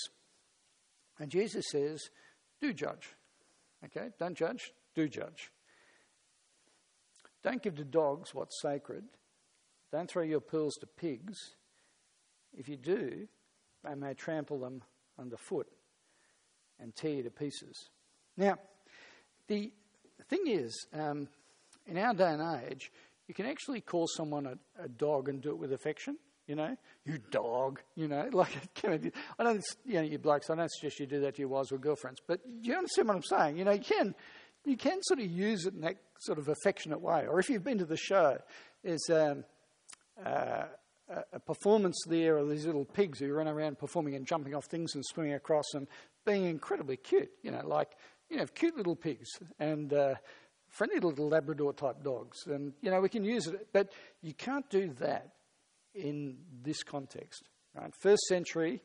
and 1.18 1.30
Jesus 1.30 1.64
says, 1.70 2.10
do 2.60 2.72
judge. 2.72 3.14
Okay? 3.84 4.08
Don't 4.18 4.36
judge, 4.36 4.72
do 4.94 5.08
judge. 5.08 5.50
Don't 7.42 7.62
give 7.62 7.76
to 7.76 7.84
dogs 7.84 8.34
what's 8.34 8.60
sacred. 8.60 9.04
Don't 9.92 10.08
throw 10.08 10.22
your 10.22 10.40
pearls 10.40 10.74
to 10.76 10.86
pigs. 10.86 11.36
If 12.56 12.68
you 12.68 12.76
do, 12.76 13.26
they 13.84 13.94
may 13.94 14.14
trample 14.14 14.60
them 14.60 14.82
underfoot 15.18 15.66
and 16.78 16.94
tear 16.94 17.16
you 17.16 17.22
to 17.24 17.30
pieces. 17.30 17.88
Now, 18.36 18.58
the 19.48 19.70
thing 20.28 20.44
is, 20.46 20.86
um, 20.94 21.28
in 21.86 21.98
our 21.98 22.14
day 22.14 22.32
and 22.32 22.62
age, 22.64 22.90
you 23.28 23.34
can 23.34 23.46
actually 23.46 23.80
call 23.80 24.06
someone 24.06 24.46
a, 24.46 24.84
a, 24.84 24.88
dog 24.88 25.28
and 25.28 25.40
do 25.40 25.50
it 25.50 25.58
with 25.58 25.72
affection. 25.72 26.16
You 26.46 26.56
know, 26.56 26.76
you 27.04 27.18
dog. 27.30 27.80
You 27.94 28.08
know, 28.08 28.28
like 28.32 28.56
I 28.84 28.96
don't, 29.42 29.64
you 29.84 29.94
know, 29.94 30.02
you 30.02 30.18
blokes. 30.18 30.50
I 30.50 30.56
don't 30.56 30.70
suggest 30.70 31.00
you 31.00 31.06
do 31.06 31.20
that 31.20 31.36
to 31.36 31.40
your 31.40 31.48
wives 31.48 31.70
or 31.72 31.78
girlfriends, 31.78 32.20
but 32.26 32.40
do 32.62 32.68
you 32.68 32.76
understand 32.76 33.08
what 33.08 33.16
I'm 33.16 33.22
saying? 33.22 33.58
You 33.58 33.64
know, 33.64 33.72
you 33.72 33.80
can, 33.80 34.14
you 34.64 34.76
can 34.76 35.02
sort 35.02 35.20
of 35.20 35.26
use 35.30 35.66
it 35.66 35.74
in 35.74 35.80
that 35.82 35.96
sort 36.20 36.38
of 36.38 36.48
affectionate 36.48 37.00
way. 37.00 37.26
Or 37.28 37.38
if 37.38 37.48
you've 37.50 37.64
been 37.64 37.78
to 37.78 37.84
the 37.84 37.96
show, 37.96 38.38
there's 38.82 39.08
um, 39.10 39.44
a 40.24 41.40
performance 41.40 41.96
there 42.06 42.36
of 42.36 42.48
these 42.48 42.66
little 42.66 42.84
pigs 42.84 43.18
who 43.18 43.32
run 43.32 43.48
around 43.48 43.78
performing 43.78 44.14
and 44.14 44.26
jumping 44.26 44.54
off 44.54 44.66
things 44.66 44.94
and 44.94 45.04
swimming 45.04 45.34
across 45.34 45.74
and 45.74 45.88
being 46.24 46.44
incredibly 46.44 46.96
cute. 46.96 47.30
You 47.42 47.50
know, 47.50 47.66
like 47.66 47.96
you 48.30 48.36
know, 48.36 48.46
cute 48.46 48.76
little 48.76 48.96
pigs 48.96 49.28
and 49.58 49.92
uh, 49.92 50.14
friendly 50.70 51.00
little 51.00 51.28
Labrador 51.28 51.72
type 51.72 52.02
dogs. 52.02 52.46
And, 52.46 52.72
you 52.80 52.90
know, 52.90 53.00
we 53.00 53.08
can 53.08 53.24
use 53.24 53.46
it, 53.46 53.68
but 53.72 53.92
you 54.22 54.32
can't 54.32 54.68
do 54.70 54.94
that 55.00 55.30
in 55.94 56.38
this 56.62 56.82
context. 56.82 57.48
Right? 57.74 57.92
First 57.94 58.22
century, 58.28 58.82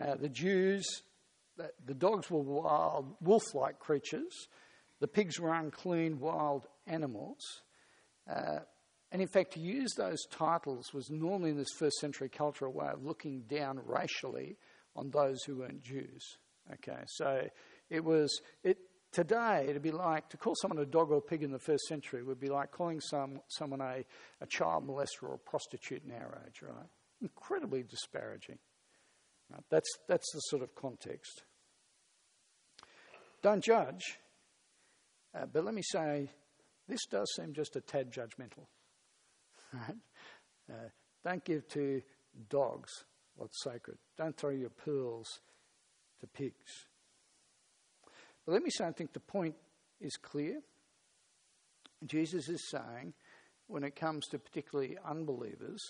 uh, 0.00 0.14
the 0.14 0.28
Jews, 0.28 0.86
the, 1.56 1.70
the, 1.84 1.94
dogs 1.94 2.30
were 2.30 2.40
wild, 2.40 3.16
wolf 3.20 3.54
like 3.54 3.78
creatures, 3.78 4.48
the 5.00 5.08
pigs 5.08 5.38
were 5.38 5.52
unclean, 5.52 6.20
wild 6.20 6.66
animals. 6.86 7.62
Uh, 8.32 8.60
and 9.14 9.22
in 9.22 9.28
fact, 9.28 9.52
to 9.52 9.60
use 9.60 9.94
those 9.94 10.26
titles 10.28 10.92
was 10.92 11.08
normally 11.08 11.50
in 11.50 11.56
this 11.56 11.70
first 11.78 11.98
century 12.00 12.28
culture 12.28 12.64
a 12.64 12.70
way 12.70 12.88
of 12.88 13.04
looking 13.04 13.42
down 13.42 13.78
racially 13.86 14.56
on 14.96 15.10
those 15.10 15.40
who 15.44 15.58
weren't 15.58 15.84
Jews. 15.84 16.36
Okay, 16.72 16.98
so 17.06 17.42
it 17.90 18.02
was, 18.02 18.40
it, 18.64 18.76
today, 19.12 19.66
it'd 19.68 19.82
be 19.82 19.92
like 19.92 20.28
to 20.30 20.36
call 20.36 20.56
someone 20.56 20.80
a 20.80 20.84
dog 20.84 21.12
or 21.12 21.18
a 21.18 21.22
pig 21.22 21.44
in 21.44 21.52
the 21.52 21.60
first 21.60 21.84
century 21.84 22.24
would 22.24 22.40
be 22.40 22.48
like 22.48 22.72
calling 22.72 23.00
some, 23.00 23.40
someone 23.46 23.80
a, 23.80 24.04
a 24.40 24.46
child 24.48 24.84
molester 24.84 25.28
or 25.28 25.34
a 25.34 25.38
prostitute 25.38 26.02
in 26.04 26.10
our 26.10 26.42
age, 26.44 26.60
right? 26.62 26.88
Incredibly 27.22 27.84
disparaging. 27.84 28.58
Right? 29.48 29.62
That's, 29.70 29.90
that's 30.08 30.28
the 30.34 30.40
sort 30.40 30.64
of 30.64 30.74
context. 30.74 31.44
Don't 33.42 33.62
judge, 33.62 34.18
uh, 35.38 35.46
but 35.46 35.64
let 35.64 35.74
me 35.74 35.82
say, 35.82 36.30
this 36.88 37.06
does 37.08 37.32
seem 37.36 37.52
just 37.52 37.76
a 37.76 37.80
tad 37.80 38.12
judgmental. 38.12 38.66
Uh, 40.66 40.88
don't 41.22 41.44
give 41.44 41.68
to 41.68 42.00
dogs 42.48 43.04
what's 43.36 43.62
sacred. 43.62 43.98
Don't 44.16 44.34
throw 44.34 44.50
your 44.50 44.70
pearls 44.70 45.40
to 46.20 46.26
pigs. 46.26 46.86
But 48.46 48.52
let 48.52 48.62
me 48.62 48.70
say, 48.70 48.86
I 48.86 48.92
think 48.92 49.12
the 49.12 49.20
point 49.20 49.56
is 50.00 50.16
clear. 50.16 50.60
Jesus 52.06 52.48
is 52.48 52.68
saying, 52.70 53.12
when 53.66 53.84
it 53.84 53.96
comes 53.96 54.26
to 54.28 54.38
particularly 54.38 54.96
unbelievers, 55.06 55.82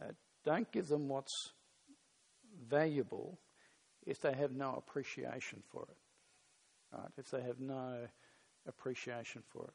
uh, 0.00 0.12
don't 0.44 0.70
give 0.72 0.88
them 0.88 1.08
what's 1.08 1.52
valuable 2.68 3.38
if 4.06 4.20
they 4.20 4.32
have 4.32 4.52
no 4.52 4.74
appreciation 4.74 5.62
for 5.70 5.82
it. 5.82 6.96
Right? 6.96 7.10
If 7.18 7.30
they 7.30 7.42
have 7.42 7.60
no 7.60 8.08
appreciation 8.66 9.42
for 9.52 9.64
it. 9.64 9.74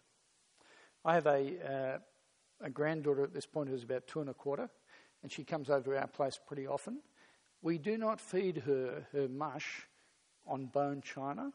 I 1.05 1.15
have 1.15 1.27
a, 1.27 1.95
uh, 1.95 1.97
a 2.63 2.69
granddaughter 2.69 3.23
at 3.23 3.33
this 3.33 3.45
point 3.45 3.69
who's 3.69 3.83
about 3.83 4.07
two 4.07 4.21
and 4.21 4.29
a 4.29 4.33
quarter, 4.33 4.69
and 5.21 5.31
she 5.31 5.43
comes 5.43 5.69
over 5.69 5.93
to 5.93 5.99
our 5.99 6.07
place 6.07 6.37
pretty 6.47 6.65
often. 6.65 6.99
We 7.61 7.77
do 7.77 7.97
not 7.97 8.19
feed 8.19 8.63
her 8.65 9.07
her 9.11 9.27
mush 9.27 9.87
on 10.45 10.65
bone 10.65 11.01
china 11.01 11.51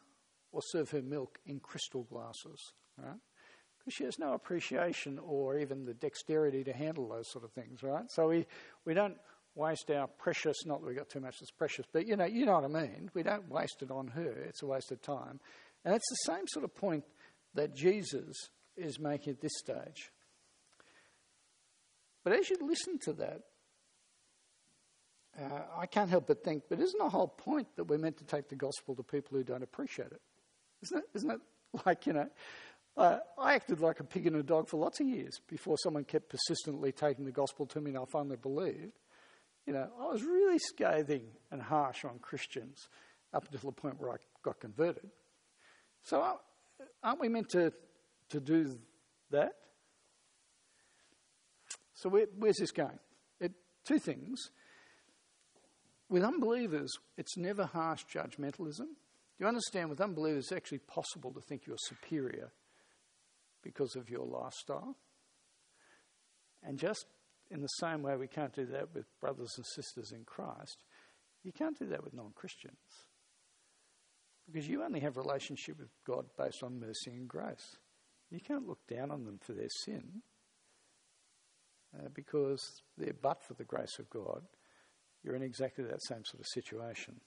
or 0.52 0.62
serve 0.62 0.90
her 0.90 1.02
milk 1.02 1.38
in 1.46 1.60
crystal 1.60 2.04
glasses, 2.04 2.72
right? 2.96 3.18
Because 3.78 3.94
she 3.94 4.04
has 4.04 4.18
no 4.18 4.32
appreciation 4.32 5.18
or 5.18 5.58
even 5.58 5.84
the 5.84 5.94
dexterity 5.94 6.64
to 6.64 6.72
handle 6.72 7.08
those 7.08 7.30
sort 7.30 7.44
of 7.44 7.52
things, 7.52 7.82
right? 7.82 8.10
So 8.10 8.28
we, 8.28 8.46
we 8.84 8.94
don't 8.94 9.16
waste 9.54 9.90
our 9.90 10.06
precious, 10.06 10.64
not 10.64 10.80
that 10.80 10.86
we've 10.86 10.96
got 10.96 11.08
too 11.08 11.20
much 11.20 11.36
that's 11.40 11.50
precious, 11.50 11.84
but 11.92 12.06
you 12.06 12.16
know, 12.16 12.24
you 12.24 12.46
know 12.46 12.54
what 12.54 12.64
I 12.64 12.68
mean. 12.68 13.10
We 13.14 13.22
don't 13.22 13.50
waste 13.50 13.82
it 13.82 13.90
on 13.90 14.08
her, 14.08 14.30
it's 14.48 14.62
a 14.62 14.66
waste 14.66 14.92
of 14.92 15.02
time. 15.02 15.40
And 15.84 15.94
it's 15.94 16.08
the 16.08 16.32
same 16.32 16.46
sort 16.48 16.64
of 16.64 16.74
point 16.74 17.04
that 17.54 17.74
Jesus 17.74 18.36
is 18.76 18.98
making 18.98 19.34
at 19.34 19.40
this 19.40 19.56
stage. 19.58 20.10
But 22.28 22.40
as 22.40 22.50
you 22.50 22.58
listen 22.60 22.98
to 23.04 23.14
that, 23.14 23.40
uh, 25.40 25.60
I 25.78 25.86
can't 25.86 26.10
help 26.10 26.26
but 26.26 26.44
think, 26.44 26.64
but 26.68 26.78
isn't 26.78 26.98
the 26.98 27.08
whole 27.08 27.28
point 27.28 27.68
that 27.76 27.84
we're 27.84 27.96
meant 27.96 28.18
to 28.18 28.24
take 28.24 28.50
the 28.50 28.54
gospel 28.54 28.94
to 28.96 29.02
people 29.02 29.38
who 29.38 29.42
don't 29.42 29.62
appreciate 29.62 30.12
it? 30.12 30.20
Isn't 30.82 30.98
it, 30.98 31.04
isn't 31.14 31.30
it 31.30 31.40
like, 31.86 32.06
you 32.06 32.12
know, 32.12 32.28
uh, 32.98 33.20
I 33.38 33.54
acted 33.54 33.80
like 33.80 34.00
a 34.00 34.04
pig 34.04 34.26
and 34.26 34.36
a 34.36 34.42
dog 34.42 34.68
for 34.68 34.76
lots 34.76 35.00
of 35.00 35.06
years 35.06 35.40
before 35.48 35.78
someone 35.82 36.04
kept 36.04 36.28
persistently 36.28 36.92
taking 36.92 37.24
the 37.24 37.32
gospel 37.32 37.64
to 37.64 37.80
me 37.80 37.92
and 37.92 37.98
I 37.98 38.04
finally 38.12 38.36
believed. 38.36 38.98
You 39.64 39.72
know, 39.72 39.88
I 39.98 40.04
was 40.04 40.22
really 40.22 40.58
scathing 40.58 41.28
and 41.50 41.62
harsh 41.62 42.04
on 42.04 42.18
Christians 42.18 42.90
up 43.32 43.46
until 43.50 43.70
the 43.70 43.80
point 43.80 43.98
where 43.98 44.10
I 44.10 44.16
got 44.42 44.60
converted. 44.60 45.08
So 46.02 46.40
aren't 47.02 47.20
we 47.22 47.30
meant 47.30 47.48
to, 47.52 47.72
to 48.28 48.38
do 48.38 48.78
that? 49.30 49.54
So 51.98 52.08
where, 52.08 52.26
where's 52.36 52.58
this 52.58 52.70
going? 52.70 52.98
It, 53.40 53.52
two 53.84 53.98
things. 53.98 54.38
With 56.08 56.22
unbelievers, 56.22 56.92
it's 57.16 57.36
never 57.36 57.66
harsh 57.66 58.04
judgmentalism. 58.14 58.78
Do 58.78 59.40
you 59.40 59.46
understand? 59.46 59.90
With 59.90 60.00
unbelievers, 60.00 60.44
it's 60.44 60.52
actually 60.52 60.78
possible 60.78 61.32
to 61.32 61.40
think 61.40 61.66
you're 61.66 61.76
superior 61.76 62.52
because 63.64 63.96
of 63.96 64.08
your 64.08 64.24
lifestyle. 64.24 64.96
And 66.62 66.78
just 66.78 67.04
in 67.50 67.62
the 67.62 67.68
same 67.80 68.02
way 68.02 68.16
we 68.16 68.28
can't 68.28 68.54
do 68.54 68.66
that 68.66 68.94
with 68.94 69.06
brothers 69.20 69.52
and 69.56 69.66
sisters 69.66 70.12
in 70.12 70.24
Christ, 70.24 70.84
you 71.42 71.50
can't 71.50 71.78
do 71.78 71.86
that 71.86 72.04
with 72.04 72.14
non 72.14 72.30
Christians. 72.32 72.78
Because 74.46 74.68
you 74.68 74.84
only 74.84 75.00
have 75.00 75.16
relationship 75.16 75.80
with 75.80 75.90
God 76.06 76.26
based 76.38 76.62
on 76.62 76.80
mercy 76.80 77.10
and 77.10 77.28
grace. 77.28 77.76
You 78.30 78.40
can't 78.40 78.68
look 78.68 78.86
down 78.86 79.10
on 79.10 79.24
them 79.24 79.40
for 79.42 79.52
their 79.52 79.68
sin 79.84 80.22
uh, 81.96 82.08
because 82.14 82.82
but 83.22 83.42
for 83.44 83.54
the 83.54 83.64
grace 83.64 83.98
of 83.98 84.10
God 84.10 84.42
you're 85.22 85.36
in 85.36 85.42
exactly 85.42 85.84
that 85.84 86.02
same 86.02 86.24
sort 86.24 86.40
of 86.40 86.46
situation. 86.46 87.20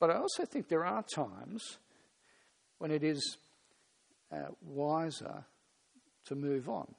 But 0.00 0.10
I 0.10 0.14
also 0.14 0.44
think 0.44 0.68
there 0.68 0.84
are 0.84 1.04
times 1.14 1.78
when 2.78 2.90
it 2.90 3.02
is 3.02 3.36
uh, 4.32 4.48
wiser 4.62 5.44
to 6.26 6.34
move 6.34 6.68
on 6.68 6.94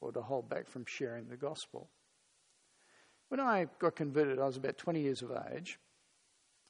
or 0.00 0.12
to 0.12 0.22
hold 0.22 0.48
back 0.48 0.68
from 0.68 0.84
sharing 0.86 1.28
the 1.28 1.36
gospel. 1.36 1.88
When 3.28 3.40
I 3.40 3.66
got 3.78 3.96
converted, 3.96 4.38
I 4.38 4.46
was 4.46 4.56
about 4.56 4.78
20 4.78 5.00
years 5.00 5.22
of 5.22 5.30
age, 5.52 5.78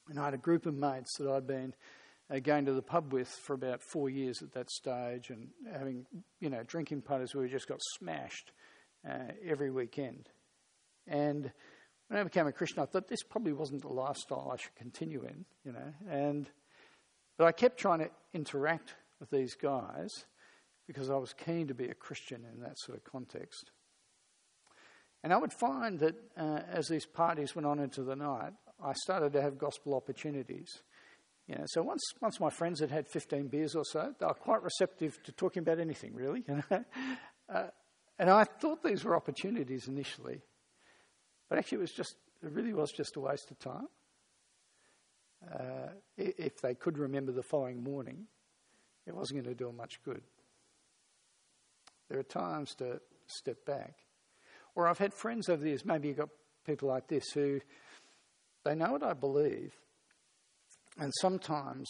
and 0.09 0.19
I 0.19 0.25
had 0.25 0.33
a 0.33 0.37
group 0.37 0.65
of 0.65 0.73
mates 0.73 1.17
that 1.17 1.29
I'd 1.29 1.47
been 1.47 1.73
uh, 2.33 2.39
going 2.39 2.65
to 2.65 2.73
the 2.73 2.81
pub 2.81 3.13
with 3.13 3.27
for 3.27 3.53
about 3.53 3.81
four 3.81 4.09
years 4.09 4.41
at 4.41 4.53
that 4.53 4.69
stage 4.69 5.29
and 5.29 5.49
having, 5.71 6.05
you 6.39 6.49
know, 6.49 6.63
drinking 6.63 7.01
parties 7.01 7.33
where 7.33 7.43
we 7.43 7.49
just 7.49 7.67
got 7.67 7.79
smashed 7.97 8.51
uh, 9.09 9.31
every 9.45 9.71
weekend. 9.71 10.29
And 11.07 11.51
when 12.07 12.19
I 12.19 12.23
became 12.23 12.47
a 12.47 12.51
Christian, 12.51 12.81
I 12.81 12.85
thought 12.85 13.07
this 13.07 13.23
probably 13.23 13.53
wasn't 13.53 13.81
the 13.81 13.89
lifestyle 13.89 14.51
I 14.53 14.57
should 14.57 14.75
continue 14.75 15.23
in, 15.23 15.45
you 15.63 15.71
know. 15.71 15.93
And 16.09 16.49
but 17.37 17.45
I 17.45 17.51
kept 17.51 17.79
trying 17.79 17.99
to 17.99 18.09
interact 18.33 18.95
with 19.19 19.29
these 19.29 19.55
guys 19.55 20.25
because 20.87 21.09
I 21.09 21.15
was 21.15 21.33
keen 21.33 21.67
to 21.67 21.73
be 21.73 21.87
a 21.87 21.93
Christian 21.93 22.45
in 22.51 22.61
that 22.61 22.77
sort 22.79 22.97
of 22.97 23.03
context. 23.03 23.71
And 25.23 25.33
I 25.33 25.37
would 25.37 25.53
find 25.53 25.99
that 25.99 26.15
uh, 26.37 26.61
as 26.71 26.87
these 26.87 27.05
parties 27.05 27.55
went 27.55 27.65
on 27.65 27.79
into 27.79 28.03
the 28.03 28.15
night, 28.15 28.53
I 28.83 28.93
started 28.93 29.33
to 29.33 29.41
have 29.41 29.57
gospel 29.57 29.93
opportunities. 29.93 30.81
You 31.49 31.55
know, 31.55 31.63
so 31.65 31.81
once, 31.81 32.03
once 32.21 32.39
my 32.39 32.51
friends 32.51 32.79
had 32.79 32.91
had 32.91 33.07
15 33.07 33.47
beers 33.47 33.73
or 33.73 33.83
so, 33.83 34.13
they 34.19 34.25
were 34.25 34.35
quite 34.35 34.61
receptive 34.61 35.17
to 35.23 35.31
talking 35.31 35.61
about 35.63 35.79
anything, 35.79 36.13
really. 36.13 36.43
You 36.47 36.63
know? 36.69 36.85
uh, 37.51 37.67
and 38.19 38.29
I 38.29 38.43
thought 38.43 38.83
these 38.83 39.03
were 39.03 39.15
opportunities 39.15 39.87
initially. 39.87 40.41
But 41.49 41.57
actually, 41.57 41.79
it 41.79 41.81
was 41.81 41.91
just, 41.91 42.15
it 42.43 42.51
really 42.51 42.73
was 42.73 42.91
just 42.91 43.15
a 43.15 43.19
waste 43.19 43.49
of 43.49 43.57
time. 43.57 43.87
Uh, 45.51 45.87
if 46.17 46.61
they 46.61 46.75
could 46.75 46.99
remember 46.99 47.31
the 47.31 47.41
following 47.41 47.81
morning, 47.81 48.27
it 49.07 49.15
wasn't 49.15 49.43
going 49.43 49.55
to 49.55 49.57
do 49.57 49.67
them 49.67 49.77
much 49.77 50.03
good. 50.05 50.21
There 52.09 52.19
are 52.19 52.23
times 52.23 52.75
to 52.75 53.01
step 53.25 53.65
back. 53.65 53.95
Or 54.75 54.87
I've 54.87 54.99
had 54.99 55.15
friends 55.15 55.49
over 55.49 55.63
the 55.63 55.69
years, 55.69 55.83
maybe 55.83 56.09
you've 56.09 56.17
got 56.17 56.29
people 56.67 56.89
like 56.89 57.07
this 57.07 57.31
who 57.31 57.59
they 58.65 58.75
know 58.75 58.91
what 58.91 59.03
I 59.03 59.13
believe, 59.13 59.73
and 60.99 61.13
sometimes 61.21 61.87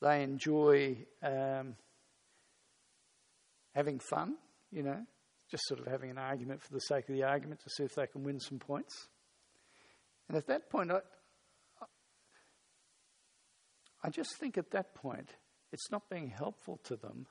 they 0.00 0.22
enjoy 0.22 0.96
um, 1.22 1.76
having 3.74 3.98
fun, 3.98 4.36
you 4.70 4.82
know, 4.82 5.04
just 5.50 5.64
sort 5.66 5.80
of 5.80 5.86
having 5.86 6.10
an 6.10 6.18
argument 6.18 6.62
for 6.62 6.72
the 6.72 6.80
sake 6.80 7.08
of 7.08 7.14
the 7.14 7.24
argument 7.24 7.60
to 7.60 7.70
see 7.70 7.84
if 7.84 7.94
they 7.94 8.06
can 8.06 8.22
win 8.22 8.40
some 8.40 8.58
points. 8.58 9.08
And 10.28 10.36
at 10.36 10.46
that 10.46 10.70
point, 10.70 10.90
I, 10.90 11.00
I 14.02 14.10
just 14.10 14.38
think 14.38 14.58
at 14.58 14.70
that 14.72 14.94
point, 14.94 15.30
it's 15.72 15.90
not 15.90 16.08
being 16.10 16.30
helpful 16.30 16.80
to 16.84 16.96
them 16.96 17.26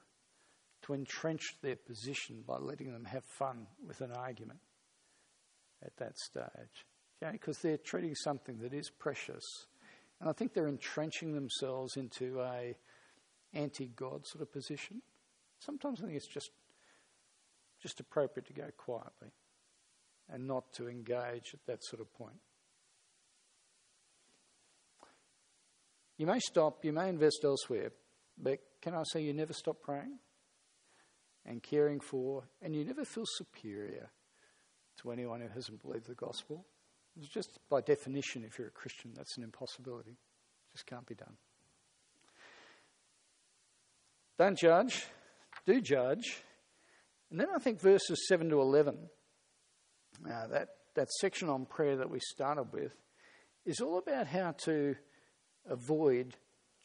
to 0.84 0.93
entrench 0.93 1.41
their 1.62 1.76
position 1.76 2.43
by 2.47 2.58
letting 2.58 2.91
them 2.91 3.06
have 3.06 3.23
fun 3.38 3.67
with 3.86 4.02
an 4.02 4.12
argument 4.12 4.60
at 5.84 5.95
that 5.97 6.17
stage. 6.17 6.86
Okay? 7.21 7.32
Because 7.32 7.60
they're 7.60 7.78
treating 7.78 8.15
something 8.15 8.60
that 8.60 8.73
is 8.73 8.89
precious. 8.89 9.43
And 10.19 10.30
I 10.30 10.34
think 10.34 10.53
they're 10.53 10.67
entrenching 10.67 11.34
themselves 11.34 11.95
into 11.97 12.41
a 12.41 12.75
anti-God 13.53 14.25
sort 14.25 14.41
of 14.41 14.51
position. 14.51 15.01
Sometimes 15.60 15.99
I 16.01 16.06
think 16.06 16.17
it's 16.17 16.27
just 16.27 16.51
just 17.82 17.99
appropriate 17.99 18.47
to 18.47 18.53
go 18.53 18.69
quietly 18.75 19.32
and 20.30 20.47
not 20.47 20.73
to 20.73 20.89
engage 20.89 21.53
at 21.53 21.65
that 21.67 21.84
sort 21.84 22.01
of 22.01 22.12
point. 22.13 22.39
You 26.17 26.25
may 26.25 26.39
stop, 26.39 26.84
you 26.84 26.91
may 26.91 27.10
invest 27.10 27.41
elsewhere, 27.43 27.91
but 28.38 28.60
can 28.82 28.95
I 28.95 29.03
say 29.12 29.21
you 29.21 29.34
never 29.34 29.53
stop 29.53 29.82
praying 29.82 30.17
and 31.45 31.62
caring 31.62 31.99
for, 31.99 32.43
and 32.62 32.75
you 32.75 32.84
never 32.84 33.06
feel 33.06 33.25
superior 33.27 34.10
to 35.01 35.12
anyone 35.12 35.41
who 35.41 35.49
hasn't 35.49 35.82
believed 35.82 36.08
the 36.08 36.15
gospel? 36.15 36.65
It's 37.19 37.30
just 37.30 37.60
by 37.69 37.82
definition, 37.82 38.43
if 38.43 38.60
you're 38.60 38.67
a 38.67 38.71
Christian, 38.71 39.12
that's 39.15 39.38
an 39.38 39.43
impossibility. 39.43 40.12
It 40.12 40.73
just 40.73 40.86
can't 40.86 41.06
be 41.06 41.15
done. 41.15 41.36
Don't 44.38 44.58
judge, 44.58 45.06
do 45.65 45.82
judge. 45.82 46.43
And 47.32 47.39
then 47.39 47.47
I 47.56 47.60
think 47.60 47.82
verses 47.82 48.27
7 48.27 48.49
to 48.49 48.62
11, 48.62 48.97
uh, 50.25 50.47
that, 50.47 50.67
that 50.95 51.10
section 51.19 51.49
on 51.49 51.65
prayer 51.65 51.97
that 51.97 52.10
we 52.10 52.19
started 52.19 52.71
with, 52.71 52.91
is 53.65 53.82
all 53.82 53.97
about 53.97 54.27
how 54.27 54.53
to 54.65 54.95
avoid 55.67 56.36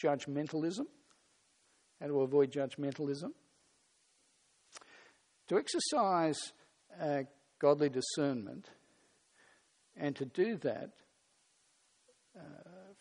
judgmentalism. 0.02 0.86
How 2.00 2.06
to 2.06 2.22
avoid 2.22 2.52
judgmentalism. 2.52 3.32
To 5.48 5.58
exercise 5.58 6.40
uh, 6.98 7.24
godly 7.60 7.90
discernment 7.90 8.68
and 9.96 10.16
to 10.16 10.24
do 10.24 10.56
that 10.58 10.90
uh, 12.36 12.42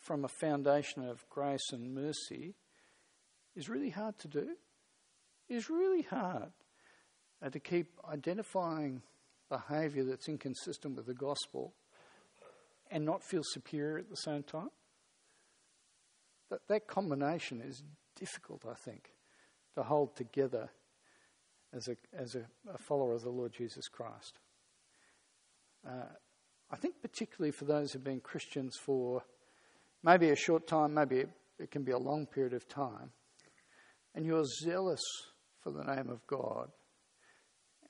from 0.00 0.24
a 0.24 0.28
foundation 0.28 1.08
of 1.08 1.28
grace 1.30 1.72
and 1.72 1.94
mercy 1.94 2.54
is 3.54 3.68
really 3.68 3.90
hard 3.90 4.18
to 4.18 4.28
do. 4.28 4.56
It's 5.48 5.70
really 5.70 6.02
hard 6.02 6.52
uh, 7.42 7.50
to 7.50 7.60
keep 7.60 7.88
identifying 8.10 9.02
behaviour 9.48 10.04
that's 10.04 10.28
inconsistent 10.28 10.96
with 10.96 11.06
the 11.06 11.14
gospel 11.14 11.74
and 12.90 13.04
not 13.04 13.22
feel 13.22 13.42
superior 13.44 13.98
at 13.98 14.10
the 14.10 14.16
same 14.16 14.42
time. 14.42 14.70
That, 16.50 16.60
that 16.68 16.86
combination 16.86 17.62
is 17.62 17.82
difficult, 18.16 18.64
I 18.70 18.74
think, 18.74 19.12
to 19.74 19.82
hold 19.82 20.16
together 20.16 20.70
as 21.74 21.88
a, 21.88 21.96
as 22.12 22.34
a, 22.34 22.46
a 22.72 22.78
follower 22.78 23.14
of 23.14 23.22
the 23.22 23.30
Lord 23.30 23.52
Jesus 23.52 23.88
Christ. 23.88 24.38
Uh, 25.86 26.04
I 26.72 26.76
think, 26.76 27.02
particularly 27.02 27.52
for 27.52 27.66
those 27.66 27.92
who've 27.92 28.02
been 28.02 28.20
Christians 28.20 28.78
for 28.82 29.22
maybe 30.02 30.30
a 30.30 30.36
short 30.36 30.66
time, 30.66 30.94
maybe 30.94 31.24
it, 31.58 31.70
can 31.70 31.84
be 31.84 31.92
a 31.92 31.98
long 31.98 32.26
period 32.26 32.54
of 32.54 32.66
time, 32.66 33.10
and 34.14 34.24
you're 34.24 34.46
zealous 34.64 35.02
for 35.60 35.70
the 35.70 35.84
name 35.84 36.08
of 36.08 36.26
God, 36.26 36.70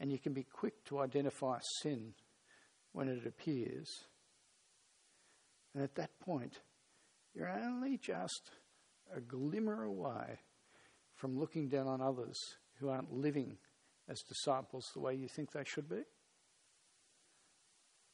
and 0.01 0.11
you 0.11 0.19
can 0.19 0.33
be 0.33 0.43
quick 0.43 0.85
to 0.87 0.99
identify 0.99 1.59
sin 1.81 2.13
when 2.93 3.09
it 3.09 3.25
appears. 3.25 3.89
And 5.75 5.85
at 5.85 5.95
that 5.95 6.19
point, 6.19 6.59
you're 7.35 7.49
only 7.49 7.99
just 7.99 8.51
a 9.17 9.21
glimmer 9.21 9.85
away 9.85 10.41
from 11.15 11.39
looking 11.39 11.69
down 11.69 11.87
on 11.87 12.03
others 12.03 12.37
who 12.81 12.89
aren't 12.89 13.13
living 13.13 13.57
as 14.09 14.21
disciples 14.23 14.91
the 14.93 15.01
way 15.01 15.15
you 15.15 15.29
think 15.29 15.53
they 15.53 15.65
should 15.65 15.89
be 15.89 16.03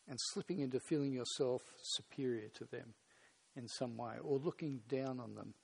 and 0.08 0.18
slipping 0.32 0.60
into 0.60 0.80
feeling 0.80 1.12
yourself 1.12 1.62
superior 1.82 2.48
to 2.54 2.64
them 2.64 2.94
in 3.56 3.68
some 3.68 3.96
way 3.96 4.14
or 4.22 4.38
looking 4.38 4.80
down 4.88 5.20
on 5.20 5.34
them 5.34 5.54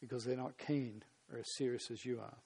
because 0.00 0.24
they're 0.24 0.36
not 0.36 0.58
keen 0.58 1.02
or 1.32 1.38
as 1.38 1.46
serious 1.56 1.90
as 1.90 2.04
you 2.04 2.20
are. 2.20 2.36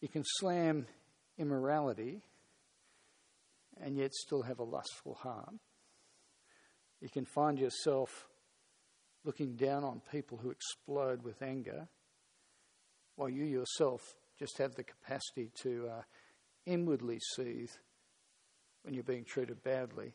You 0.00 0.08
can 0.08 0.22
slam 0.24 0.86
immorality 1.38 2.22
and 3.82 3.96
yet 3.96 4.14
still 4.14 4.42
have 4.42 4.58
a 4.58 4.64
lustful 4.64 5.14
heart. 5.14 5.54
You 7.00 7.08
can 7.08 7.24
find 7.24 7.58
yourself 7.58 8.26
looking 9.24 9.54
down 9.56 9.84
on 9.84 10.00
people 10.10 10.38
who 10.38 10.50
explode 10.50 11.22
with 11.22 11.42
anger 11.42 11.88
while 13.16 13.28
you 13.28 13.44
yourself 13.44 14.00
just 14.38 14.58
have 14.58 14.74
the 14.74 14.84
capacity 14.84 15.50
to 15.62 15.88
uh, 15.90 16.02
inwardly 16.66 17.18
seethe 17.34 17.72
when 18.86 18.94
you're 18.94 19.02
being 19.02 19.24
treated 19.24 19.62
badly, 19.64 20.14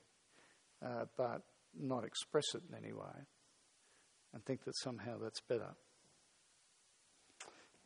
uh, 0.83 1.03
but 1.17 1.41
not 1.77 2.05
express 2.05 2.45
it 2.55 2.61
in 2.69 2.83
any 2.83 2.93
way 2.93 3.27
and 4.33 4.43
think 4.45 4.63
that 4.63 4.77
somehow 4.77 5.17
that's 5.21 5.41
better. 5.41 5.75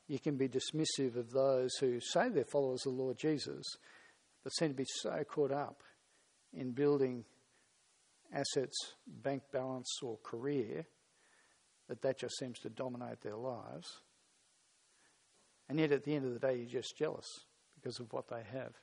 You 0.08 0.20
can 0.20 0.38
be 0.38 0.48
dismissive 0.48 1.18
of 1.18 1.32
those 1.32 1.76
who 1.80 2.00
say 2.00 2.30
they're 2.30 2.46
followers 2.46 2.86
of 2.86 2.96
the 2.96 3.02
Lord 3.02 3.18
Jesus, 3.18 3.66
but 4.44 4.54
seem 4.54 4.70
to 4.70 4.76
be 4.76 4.86
so 5.02 5.24
caught 5.28 5.52
up 5.52 5.82
in 6.54 6.72
building 6.72 7.26
assets, 8.32 8.78
bank 9.08 9.42
balance, 9.52 9.90
or 10.04 10.20
career 10.24 10.86
that 11.90 12.04
that 12.04 12.20
just 12.20 12.38
seems 12.38 12.60
to 12.60 12.70
dominate 12.70 13.22
their 13.22 13.36
lives. 13.36 13.88
And 15.68 15.80
yet, 15.80 15.92
at 15.92 16.04
the 16.04 16.14
end 16.14 16.26
of 16.26 16.34
the 16.34 16.48
day, 16.48 16.58
you're 16.58 16.82
just 16.82 16.96
jealous 16.96 17.26
because 17.74 18.00
of 18.00 18.14
what 18.14 18.28
they 18.30 18.44
have 18.54 18.74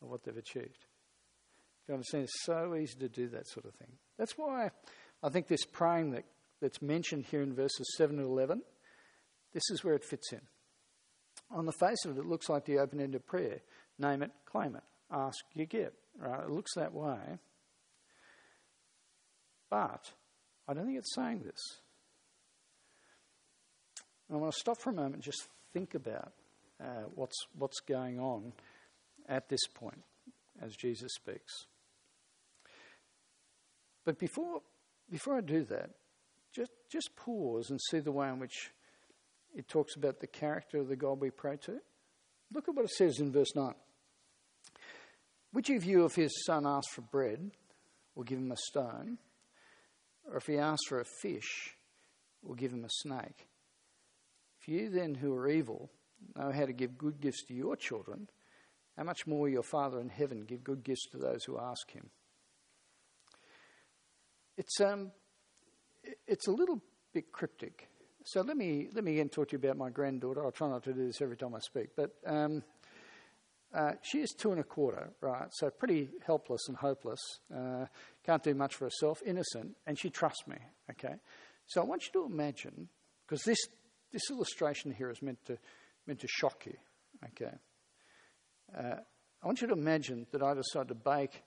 or 0.00 0.08
what 0.08 0.24
they've 0.24 0.34
achieved. 0.34 0.86
You 1.88 1.94
understand? 1.94 2.24
It's 2.24 2.44
so 2.44 2.74
easy 2.74 2.98
to 3.00 3.08
do 3.08 3.28
that 3.28 3.46
sort 3.48 3.66
of 3.66 3.74
thing. 3.74 3.92
That's 4.18 4.38
why 4.38 4.70
I 5.22 5.28
think 5.28 5.48
this 5.48 5.64
praying 5.64 6.12
that, 6.12 6.24
that's 6.60 6.80
mentioned 6.80 7.26
here 7.30 7.42
in 7.42 7.54
verses 7.54 7.94
7 7.96 8.18
and 8.18 8.26
11, 8.26 8.62
this 9.52 9.62
is 9.70 9.84
where 9.84 9.94
it 9.94 10.04
fits 10.04 10.32
in. 10.32 10.40
On 11.50 11.66
the 11.66 11.72
face 11.72 12.04
of 12.04 12.16
it, 12.16 12.20
it 12.20 12.26
looks 12.26 12.48
like 12.48 12.64
the 12.64 12.78
open 12.78 13.00
ended 13.00 13.26
prayer 13.26 13.60
name 13.98 14.22
it, 14.22 14.30
claim 14.44 14.74
it, 14.74 14.82
ask, 15.10 15.38
you 15.54 15.66
get. 15.66 15.92
Right? 16.18 16.44
It 16.44 16.50
looks 16.50 16.74
that 16.76 16.92
way. 16.92 17.38
But 19.70 20.10
I 20.68 20.74
don't 20.74 20.86
think 20.86 20.98
it's 20.98 21.14
saying 21.14 21.42
this. 21.44 21.60
And 24.28 24.38
I 24.38 24.40
want 24.40 24.52
to 24.52 24.58
stop 24.58 24.78
for 24.78 24.90
a 24.90 24.94
moment 24.94 25.14
and 25.14 25.22
just 25.22 25.48
think 25.72 25.94
about 25.94 26.32
uh, 26.80 27.04
what's, 27.14 27.36
what's 27.58 27.80
going 27.80 28.18
on 28.18 28.52
at 29.28 29.48
this 29.48 29.66
point 29.74 30.02
as 30.62 30.76
Jesus 30.76 31.12
speaks. 31.14 31.66
But 34.04 34.18
before, 34.18 34.60
before 35.10 35.36
I 35.36 35.40
do 35.40 35.64
that, 35.64 35.90
just, 36.54 36.70
just 36.90 37.16
pause 37.16 37.70
and 37.70 37.80
see 37.90 38.00
the 38.00 38.12
way 38.12 38.28
in 38.28 38.38
which 38.38 38.70
it 39.54 39.68
talks 39.68 39.96
about 39.96 40.20
the 40.20 40.26
character 40.26 40.78
of 40.78 40.88
the 40.88 40.96
God 40.96 41.20
we 41.20 41.30
pray 41.30 41.56
to. 41.62 41.80
Look 42.52 42.68
at 42.68 42.74
what 42.74 42.84
it 42.84 42.90
says 42.90 43.18
in 43.18 43.32
verse 43.32 43.54
9. 43.54 43.74
Which 45.52 45.70
of 45.70 45.84
you, 45.84 46.04
if 46.04 46.16
his 46.16 46.44
son 46.44 46.66
asks 46.66 46.92
for 46.92 47.02
bread, 47.02 47.50
will 48.14 48.24
give 48.24 48.38
him 48.38 48.52
a 48.52 48.56
stone? 48.56 49.18
Or 50.28 50.36
if 50.36 50.46
he 50.46 50.58
asks 50.58 50.88
for 50.88 51.00
a 51.00 51.04
fish, 51.04 51.76
will 52.42 52.54
give 52.54 52.72
him 52.72 52.84
a 52.84 52.90
snake? 52.90 53.46
If 54.60 54.68
you 54.68 54.88
then, 54.90 55.14
who 55.14 55.34
are 55.34 55.48
evil, 55.48 55.90
know 56.36 56.50
how 56.50 56.66
to 56.66 56.72
give 56.72 56.98
good 56.98 57.20
gifts 57.20 57.44
to 57.46 57.54
your 57.54 57.76
children, 57.76 58.28
how 58.96 59.04
much 59.04 59.26
more 59.26 59.42
will 59.42 59.48
your 59.48 59.62
Father 59.62 60.00
in 60.00 60.08
heaven 60.08 60.44
give 60.44 60.64
good 60.64 60.84
gifts 60.84 61.06
to 61.10 61.18
those 61.18 61.44
who 61.44 61.58
ask 61.58 61.90
him? 61.90 62.10
It's, 64.56 64.80
um, 64.80 65.10
it's 66.26 66.46
a 66.46 66.52
little 66.52 66.80
bit 67.12 67.32
cryptic. 67.32 67.88
So 68.24 68.40
let 68.40 68.56
me, 68.56 68.88
let 68.94 69.04
me 69.04 69.12
again 69.12 69.28
talk 69.28 69.48
to 69.48 69.52
you 69.52 69.58
about 69.58 69.76
my 69.76 69.90
granddaughter. 69.90 70.44
I'll 70.44 70.52
try 70.52 70.68
not 70.68 70.84
to 70.84 70.92
do 70.92 71.06
this 71.06 71.20
every 71.20 71.36
time 71.36 71.54
I 71.54 71.58
speak. 71.58 71.90
But 71.96 72.12
um, 72.26 72.62
uh, 73.74 73.92
she 74.02 74.20
is 74.20 74.30
two 74.30 74.52
and 74.52 74.60
a 74.60 74.64
quarter, 74.64 75.10
right? 75.20 75.48
So 75.52 75.68
pretty 75.68 76.08
helpless 76.24 76.68
and 76.68 76.76
hopeless. 76.76 77.20
Uh, 77.54 77.86
can't 78.24 78.42
do 78.42 78.54
much 78.54 78.76
for 78.76 78.84
herself, 78.84 79.20
innocent, 79.26 79.76
and 79.86 79.98
she 79.98 80.08
trusts 80.10 80.46
me, 80.46 80.56
okay? 80.92 81.14
So 81.66 81.82
I 81.82 81.84
want 81.84 82.04
you 82.06 82.12
to 82.20 82.32
imagine, 82.32 82.88
because 83.26 83.42
this, 83.42 83.58
this 84.12 84.30
illustration 84.30 84.92
here 84.92 85.10
is 85.10 85.20
meant 85.20 85.44
to, 85.46 85.58
meant 86.06 86.20
to 86.20 86.28
shock 86.28 86.66
you, 86.66 86.76
okay? 87.30 87.56
Uh, 88.78 89.00
I 89.42 89.46
want 89.46 89.60
you 89.60 89.66
to 89.66 89.74
imagine 89.74 90.26
that 90.32 90.42
I 90.42 90.54
decide 90.54 90.88
to 90.88 90.94
bake 90.94 91.42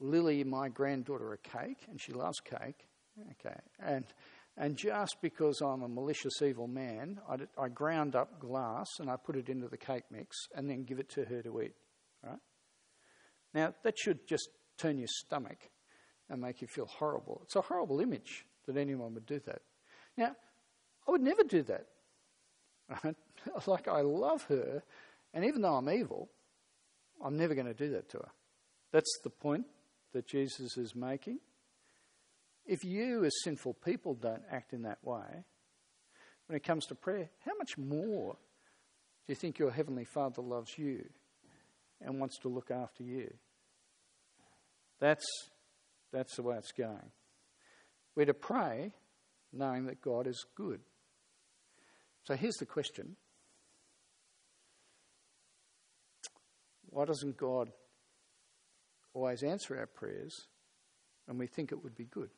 Lily, 0.00 0.44
my 0.44 0.68
granddaughter, 0.68 1.32
a 1.32 1.38
cake, 1.38 1.86
and 1.88 2.00
she 2.00 2.12
loves 2.12 2.40
cake, 2.40 2.86
okay? 3.32 3.58
And 3.78 4.04
and 4.56 4.76
just 4.76 5.16
because 5.22 5.62
I'm 5.62 5.82
a 5.82 5.88
malicious, 5.88 6.42
evil 6.42 6.66
man, 6.66 7.18
I, 7.28 7.36
I 7.58 7.68
ground 7.68 8.14
up 8.14 8.40
glass 8.40 8.88
and 8.98 9.08
I 9.10 9.16
put 9.16 9.36
it 9.36 9.48
into 9.48 9.68
the 9.68 9.78
cake 9.78 10.04
mix 10.10 10.36
and 10.54 10.68
then 10.68 10.84
give 10.84 10.98
it 10.98 11.08
to 11.10 11.24
her 11.24 11.42
to 11.42 11.62
eat. 11.62 11.74
Right? 12.22 12.38
Now, 13.54 13.74
that 13.84 13.98
should 13.98 14.26
just 14.28 14.48
turn 14.76 14.98
your 14.98 15.08
stomach 15.08 15.70
and 16.28 16.42
make 16.42 16.60
you 16.60 16.68
feel 16.68 16.86
horrible. 16.86 17.40
It's 17.44 17.56
a 17.56 17.62
horrible 17.62 18.00
image 18.00 18.44
that 18.66 18.76
anyone 18.76 19.14
would 19.14 19.24
do 19.24 19.40
that. 19.46 19.62
Now, 20.16 20.36
I 21.08 21.10
would 21.10 21.22
never 21.22 21.42
do 21.42 21.62
that. 21.62 21.86
Right? 23.02 23.16
like, 23.66 23.88
I 23.88 24.02
love 24.02 24.44
her, 24.44 24.82
and 25.32 25.44
even 25.44 25.62
though 25.62 25.74
I'm 25.74 25.88
evil, 25.88 26.28
I'm 27.24 27.36
never 27.36 27.54
going 27.54 27.66
to 27.66 27.74
do 27.74 27.90
that 27.92 28.10
to 28.10 28.18
her. 28.18 28.28
That's 28.92 29.20
the 29.22 29.30
point 29.30 29.64
that 30.12 30.26
Jesus 30.26 30.76
is 30.76 30.94
making. 30.94 31.38
If 32.66 32.84
you, 32.84 33.24
as 33.24 33.32
sinful 33.42 33.74
people, 33.74 34.14
don't 34.14 34.42
act 34.50 34.72
in 34.72 34.82
that 34.82 34.98
way, 35.02 35.44
when 36.46 36.56
it 36.56 36.64
comes 36.64 36.86
to 36.86 36.94
prayer, 36.94 37.30
how 37.44 37.52
much 37.58 37.78
more 37.78 38.34
do 38.34 39.32
you 39.32 39.34
think 39.34 39.58
your 39.58 39.70
Heavenly 39.70 40.04
Father 40.04 40.42
loves 40.42 40.76
you 40.76 41.08
and 42.00 42.18
wants 42.18 42.38
to 42.38 42.48
look 42.48 42.70
after 42.70 43.02
you? 43.02 43.32
That's, 44.98 45.26
that's 46.12 46.36
the 46.36 46.42
way 46.42 46.56
it's 46.56 46.72
going. 46.72 47.10
We're 48.14 48.26
to 48.26 48.34
pray 48.34 48.92
knowing 49.52 49.86
that 49.86 50.00
God 50.00 50.26
is 50.26 50.44
good. 50.54 50.80
So 52.24 52.34
here's 52.34 52.56
the 52.56 52.66
question 52.66 53.16
Why 56.90 57.04
doesn't 57.04 57.36
God 57.36 57.70
always 59.14 59.42
answer 59.42 59.78
our 59.78 59.86
prayers 59.86 60.46
and 61.28 61.38
we 61.38 61.46
think 61.46 61.72
it 61.72 61.82
would 61.82 61.96
be 61.96 62.04
good? 62.04 62.30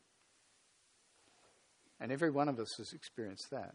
And 1.99 2.11
every 2.11 2.31
one 2.31 2.49
of 2.49 2.59
us 2.59 2.69
has 2.77 2.91
experienced 2.93 3.49
that. 3.51 3.73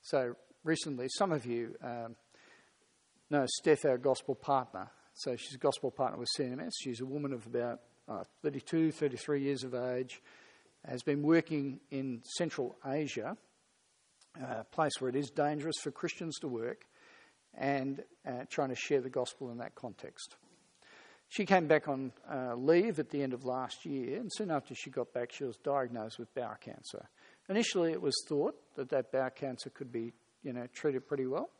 So 0.00 0.34
recently, 0.64 1.06
some 1.10 1.32
of 1.32 1.44
you 1.44 1.74
um, 1.82 2.16
know 3.30 3.44
Steph, 3.60 3.84
our 3.84 3.98
gospel 3.98 4.34
partner. 4.34 4.90
So 5.14 5.36
she's 5.36 5.54
a 5.54 5.58
gospel 5.58 5.90
partner 5.90 6.18
with 6.18 6.28
CMS. 6.38 6.70
She's 6.80 7.00
a 7.00 7.06
woman 7.06 7.32
of 7.32 7.46
about 7.46 7.80
uh, 8.08 8.22
32, 8.42 8.92
33 8.92 9.42
years 9.42 9.64
of 9.64 9.74
age, 9.74 10.22
has 10.86 11.02
been 11.02 11.22
working 11.22 11.80
in 11.90 12.22
Central 12.36 12.76
Asia, 12.86 13.36
a 14.40 14.64
place 14.64 14.92
where 14.98 15.10
it 15.10 15.16
is 15.16 15.30
dangerous 15.30 15.76
for 15.82 15.90
Christians 15.90 16.38
to 16.38 16.48
work, 16.48 16.86
and 17.54 18.02
uh, 18.26 18.44
trying 18.48 18.70
to 18.70 18.76
share 18.76 19.00
the 19.00 19.10
gospel 19.10 19.50
in 19.50 19.58
that 19.58 19.74
context. 19.74 20.36
She 21.28 21.44
came 21.44 21.66
back 21.66 21.88
on 21.88 22.12
uh, 22.30 22.54
leave 22.54 22.98
at 22.98 23.10
the 23.10 23.22
end 23.22 23.34
of 23.34 23.44
last 23.44 23.84
year, 23.84 24.18
and 24.18 24.32
soon 24.32 24.50
after 24.50 24.74
she 24.74 24.88
got 24.88 25.12
back, 25.12 25.30
she 25.30 25.44
was 25.44 25.56
diagnosed 25.56 26.18
with 26.18 26.34
bowel 26.34 26.56
cancer. 26.58 27.06
Initially, 27.50 27.92
it 27.92 28.00
was 28.00 28.14
thought 28.26 28.54
that 28.76 28.88
that 28.90 29.12
bowel 29.12 29.30
cancer 29.30 29.68
could 29.68 29.92
be, 29.92 30.12
you 30.42 30.54
know, 30.54 30.66
treated 30.72 31.06
pretty 31.06 31.26
well, 31.26 31.50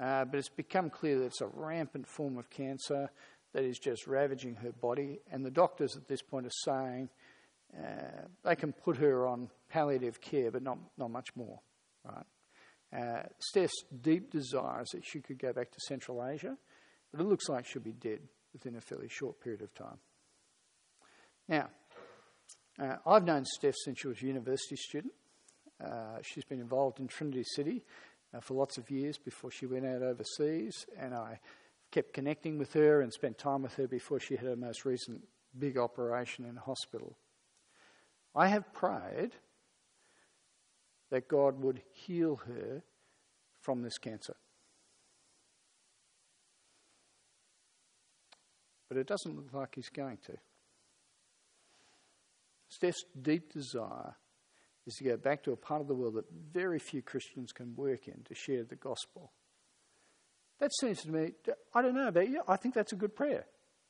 uh, 0.00 0.24
but 0.24 0.38
it's 0.38 0.48
become 0.48 0.90
clear 0.90 1.18
that 1.18 1.26
it's 1.26 1.40
a 1.40 1.46
rampant 1.46 2.06
form 2.06 2.38
of 2.38 2.48
cancer 2.50 3.10
that 3.52 3.64
is 3.64 3.78
just 3.78 4.06
ravaging 4.06 4.54
her 4.56 4.72
body, 4.72 5.18
and 5.30 5.44
the 5.44 5.50
doctors 5.50 5.96
at 5.96 6.06
this 6.06 6.22
point 6.22 6.46
are 6.46 6.50
saying 6.64 7.08
uh, 7.76 8.26
they 8.44 8.54
can 8.54 8.72
put 8.72 8.96
her 8.96 9.26
on 9.26 9.50
palliative 9.68 10.20
care, 10.20 10.52
but 10.52 10.62
not 10.62 10.78
not 10.96 11.10
much 11.10 11.34
more, 11.34 11.58
right? 12.04 12.26
Uh, 12.96 13.22
Steph's 13.40 13.84
deep 14.02 14.30
desire 14.30 14.82
is 14.82 14.90
that 14.90 15.04
she 15.04 15.20
could 15.20 15.38
go 15.38 15.52
back 15.52 15.72
to 15.72 15.80
Central 15.88 16.24
Asia, 16.24 16.56
but 17.10 17.20
it 17.20 17.24
looks 17.24 17.48
like 17.48 17.66
she'll 17.66 17.82
be 17.82 17.90
dead 17.90 18.20
within 18.54 18.76
a 18.76 18.80
fairly 18.80 19.08
short 19.08 19.38
period 19.40 19.60
of 19.60 19.74
time. 19.74 19.98
Now, 21.46 21.68
uh, 22.80 22.96
I've 23.06 23.24
known 23.24 23.44
Steph 23.44 23.74
since 23.84 23.98
she 23.98 24.08
was 24.08 24.22
a 24.22 24.26
university 24.26 24.76
student. 24.76 25.12
Uh, 25.84 26.18
she's 26.22 26.44
been 26.44 26.60
involved 26.60 27.00
in 27.00 27.08
Trinity 27.08 27.44
City 27.44 27.84
uh, 28.32 28.40
for 28.40 28.54
lots 28.54 28.78
of 28.78 28.90
years 28.90 29.18
before 29.18 29.50
she 29.50 29.66
went 29.66 29.84
out 29.84 30.00
overseas, 30.00 30.86
and 30.98 31.14
I 31.14 31.40
kept 31.90 32.14
connecting 32.14 32.58
with 32.58 32.72
her 32.72 33.02
and 33.02 33.12
spent 33.12 33.38
time 33.38 33.62
with 33.62 33.74
her 33.74 33.86
before 33.86 34.18
she 34.18 34.36
had 34.36 34.46
her 34.46 34.56
most 34.56 34.84
recent 34.84 35.22
big 35.58 35.76
operation 35.76 36.44
in 36.44 36.56
hospital. 36.56 37.16
I 38.34 38.48
have 38.48 38.72
prayed 38.72 39.32
that 41.10 41.28
God 41.28 41.62
would 41.62 41.82
heal 41.92 42.36
her 42.46 42.82
from 43.60 43.82
this 43.82 43.98
cancer. 43.98 44.34
But 48.94 49.00
it 49.00 49.06
doesn't 49.08 49.34
look 49.34 49.52
like 49.52 49.74
He's 49.74 49.88
going 49.88 50.18
to. 50.26 50.34
Steph's 52.68 53.04
deep 53.20 53.52
desire 53.52 54.14
is 54.86 54.94
to 54.94 55.04
go 55.04 55.16
back 55.16 55.42
to 55.42 55.52
a 55.52 55.56
part 55.56 55.80
of 55.80 55.88
the 55.88 55.94
world 55.94 56.14
that 56.14 56.30
very 56.52 56.78
few 56.78 57.02
Christians 57.02 57.50
can 57.50 57.74
work 57.74 58.06
in 58.06 58.22
to 58.22 58.34
share 58.36 58.62
the 58.62 58.76
gospel. 58.76 59.32
That 60.60 60.70
seems 60.80 61.02
to 61.02 61.10
me, 61.10 61.32
I 61.74 61.82
don't 61.82 61.96
know 61.96 62.06
about 62.06 62.28
you, 62.28 62.42
I 62.46 62.54
think 62.54 62.74
that's 62.74 62.92
a 62.92 62.96
good 62.96 63.16
prayer. 63.16 63.46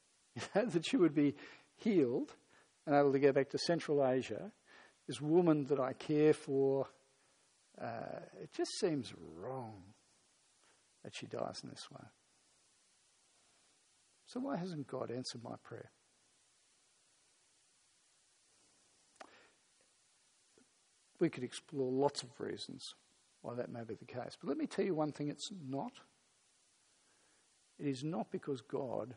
that 0.55 0.91
you 0.91 1.01
would 1.01 1.15
be 1.15 1.35
healed 1.77 2.33
and 2.87 2.97
able 2.97 3.13
to 3.13 3.19
go 3.19 3.33
back 3.33 3.51
to 3.51 3.59
Central 3.59 4.07
Asia. 4.07 4.53
This 5.07 5.21
woman 5.21 5.65
that 5.67 5.81
I 5.81 5.93
care 5.93 6.33
for 6.33 6.87
uh, 7.79 8.21
it 8.43 8.55
just 8.55 8.71
seems 8.81 9.13
wrong 9.37 9.83
that 11.03 11.15
she 11.15 11.27
dies 11.27 11.61
in 11.63 11.69
this 11.69 11.91
way. 11.91 12.07
So, 14.27 14.41
why 14.41 14.57
hasn't 14.57 14.87
God 14.87 15.11
answered 15.11 15.43
my 15.45 15.57
prayer? 15.63 15.91
We 21.21 21.29
could 21.29 21.45
explore 21.45 21.91
lots 21.91 22.23
of 22.23 22.29
reasons 22.39 22.95
why 23.43 23.55
that 23.55 23.71
may 23.71 23.85
be 23.85 23.95
the 23.95 24.05
case. 24.05 24.37
But 24.41 24.49
let 24.49 24.59
me 24.59 24.67
tell 24.67 24.85
you 24.85 24.95
one 24.95 25.13
thing 25.13 25.29
it's 25.29 25.51
not. 25.69 25.93
It 27.79 27.87
is 27.87 28.03
not 28.03 28.31
because 28.31 28.61
God 28.63 29.15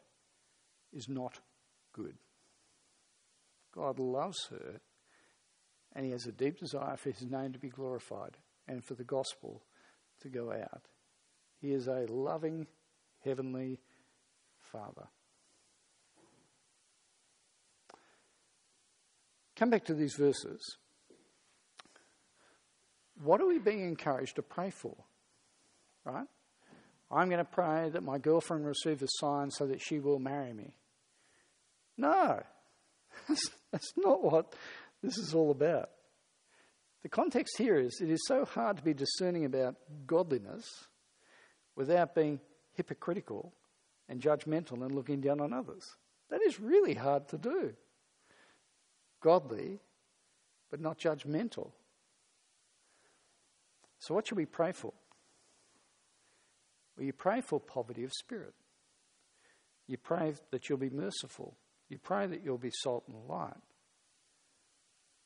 is 0.93 1.07
not 1.07 1.39
good. 1.93 2.15
God 3.73 3.99
loves 3.99 4.47
her, 4.49 4.79
and 5.95 6.05
He 6.05 6.11
has 6.11 6.25
a 6.25 6.31
deep 6.31 6.59
desire 6.59 6.97
for 6.97 7.11
His 7.11 7.23
name 7.23 7.53
to 7.53 7.59
be 7.59 7.69
glorified 7.69 8.37
and 8.67 8.83
for 8.83 8.95
the 8.95 9.03
gospel 9.03 9.63
to 10.21 10.29
go 10.29 10.51
out. 10.51 10.87
He 11.61 11.71
is 11.71 11.87
a 11.87 12.05
loving 12.09 12.67
heavenly 13.23 13.79
Father. 14.71 15.07
Come 19.55 19.69
back 19.69 19.85
to 19.85 19.93
these 19.93 20.15
verses. 20.15 20.77
What 23.23 23.41
are 23.41 23.47
we 23.47 23.57
being 23.57 23.81
encouraged 23.81 24.35
to 24.35 24.43
pray 24.43 24.69
for? 24.69 24.95
Right? 26.05 26.27
I'm 27.09 27.29
going 27.29 27.39
to 27.39 27.45
pray 27.45 27.89
that 27.89 28.03
my 28.03 28.17
girlfriend 28.17 28.65
receive 28.65 29.01
a 29.01 29.07
sign 29.09 29.49
so 29.49 29.65
that 29.67 29.81
she 29.81 29.99
will 29.99 30.19
marry 30.19 30.53
me. 30.53 30.75
No, 31.97 32.41
that's 33.71 33.93
not 33.95 34.23
what 34.23 34.53
this 35.01 35.17
is 35.17 35.33
all 35.33 35.51
about. 35.51 35.89
The 37.03 37.09
context 37.09 37.57
here 37.57 37.77
is 37.77 37.99
it 38.01 38.09
is 38.09 38.25
so 38.27 38.45
hard 38.45 38.77
to 38.77 38.83
be 38.83 38.93
discerning 38.93 39.45
about 39.45 39.75
godliness 40.05 40.65
without 41.75 42.13
being 42.13 42.39
hypocritical 42.73 43.53
and 44.09 44.21
judgmental 44.21 44.83
and 44.83 44.93
looking 44.93 45.21
down 45.21 45.41
on 45.41 45.53
others. 45.53 45.95
That 46.29 46.41
is 46.41 46.59
really 46.59 46.93
hard 46.93 47.27
to 47.29 47.37
do. 47.37 47.73
Godly, 49.21 49.79
but 50.69 50.79
not 50.79 50.99
judgmental. 50.99 51.71
So, 53.99 54.13
what 54.13 54.27
should 54.27 54.37
we 54.37 54.45
pray 54.45 54.71
for? 54.71 54.93
Well, 56.95 57.05
you 57.05 57.13
pray 57.13 57.41
for 57.41 57.59
poverty 57.59 58.03
of 58.03 58.11
spirit. 58.13 58.53
You 59.87 59.97
pray 59.97 60.33
that 60.51 60.67
you'll 60.67 60.77
be 60.77 60.89
merciful. 60.89 61.55
You 61.89 61.97
pray 61.97 62.27
that 62.27 62.43
you'll 62.43 62.57
be 62.57 62.71
salt 62.71 63.05
and 63.07 63.27
light. 63.27 63.53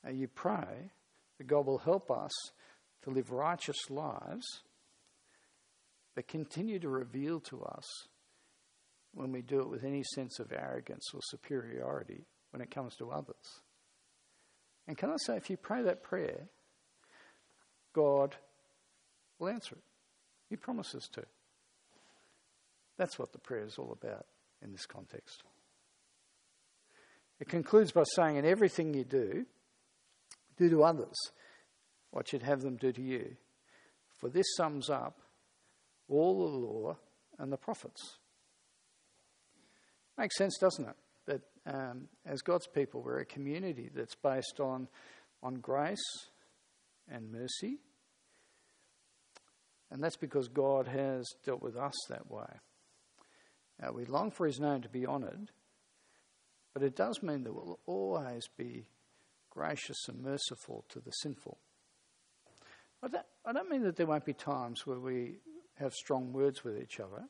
And 0.04 0.20
you 0.20 0.28
pray 0.28 0.92
that 1.38 1.48
God 1.48 1.66
will 1.66 1.80
help 1.80 2.12
us 2.12 2.32
to 3.04 3.10
live 3.10 3.32
righteous 3.32 3.90
lives, 3.90 4.46
but 6.16 6.28
continue 6.28 6.80
to 6.80 6.90
reveal 6.90 7.40
to 7.42 7.64
us 7.64 7.86
when 9.14 9.32
we 9.32 9.42
do 9.42 9.60
it 9.60 9.70
with 9.70 9.84
any 9.84 10.04
sense 10.04 10.40
of 10.40 10.52
arrogance 10.52 11.10
or 11.14 11.20
superiority 11.24 12.26
when 12.52 12.62
it 12.62 12.72
comes 12.72 12.96
to 12.96 13.12
others. 13.12 13.62
And 14.88 14.98
can 14.98 15.10
I 15.10 15.18
say, 15.18 15.38
if 15.38 15.50
you 15.50 15.58
pray 15.58 15.84
that 15.84 16.04
prayer, 16.04 16.48
God 17.94 18.36
will 19.40 19.50
answer 19.50 19.76
it. 19.76 19.84
He 20.50 20.56
promises 20.56 21.08
to. 21.14 21.24
That's 22.98 23.18
what 23.18 23.32
the 23.32 23.40
prayer 23.40 23.66
is 23.66 23.78
all 23.78 23.98
about 24.00 24.26
in 24.64 24.72
this 24.72 24.86
context. 24.86 25.44
It 27.40 27.50
concludes 27.50 27.92
by 27.92 28.04
saying, 28.04 28.36
in 28.36 28.46
everything 28.46 28.94
you 28.94 29.04
do, 29.04 29.46
do 30.58 30.70
to 30.70 30.84
others 30.84 31.16
what 32.12 32.32
you'd 32.32 32.44
have 32.44 32.62
them 32.62 32.76
do 32.76 32.92
to 32.92 33.02
you. 33.02 33.36
For 34.20 34.30
this 34.30 34.46
sums 34.56 34.90
up 34.90 35.18
all 36.08 36.38
the 36.40 36.58
law 36.58 36.98
and 37.40 37.52
the 37.52 37.58
prophets. 37.58 38.18
Makes 40.22 40.38
sense, 40.38 40.58
doesn't 40.60 40.88
it? 40.88 40.96
That 41.26 41.42
um, 41.66 42.08
as 42.28 42.44
God's 42.44 42.68
people, 42.68 43.02
we're 43.02 43.22
a 43.22 43.26
community 43.26 43.90
that's 43.92 44.14
based 44.14 44.60
on, 44.60 44.88
on 45.42 45.56
grace 45.56 45.98
and 47.10 47.32
mercy. 47.32 47.80
And 49.90 50.04
that's 50.04 50.18
because 50.18 50.48
God 50.48 50.88
has 50.88 51.28
dealt 51.44 51.64
with 51.64 51.76
us 51.76 51.96
that 52.10 52.30
way. 52.30 52.46
We 53.92 54.06
long 54.06 54.30
for 54.30 54.46
His 54.46 54.60
name 54.60 54.82
to 54.84 54.90
be 54.90 55.08
honoured, 55.08 55.50
but 56.76 56.84
it 56.84 56.96
does 56.96 57.24
mean 57.24 57.44
that 57.46 57.56
we'll 57.56 57.80
always 57.88 58.48
be 58.56 58.86
gracious 59.50 60.08
and 60.08 60.22
merciful 60.22 60.86
to 60.90 61.00
the 61.00 61.10
sinful. 61.10 61.58
I 63.02 63.54
don't 63.54 63.72
mean 63.72 63.82
that 63.86 63.96
there 63.96 64.06
won't 64.06 64.26
be 64.26 64.34
times 64.34 64.86
where 64.86 65.00
we 65.00 65.38
have 65.80 65.94
strong 65.94 66.32
words 66.32 66.64
with 66.64 66.80
each 66.80 67.00
other, 67.00 67.24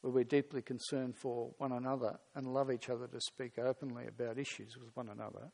where 0.00 0.12
we're 0.12 0.24
deeply 0.24 0.62
concerned 0.62 1.16
for 1.16 1.50
one 1.58 1.72
another 1.72 2.18
and 2.34 2.46
love 2.46 2.70
each 2.70 2.88
other 2.88 3.06
to 3.08 3.20
speak 3.20 3.58
openly 3.58 4.06
about 4.06 4.38
issues 4.38 4.76
with 4.76 4.94
one 4.94 5.08
another. 5.08 5.50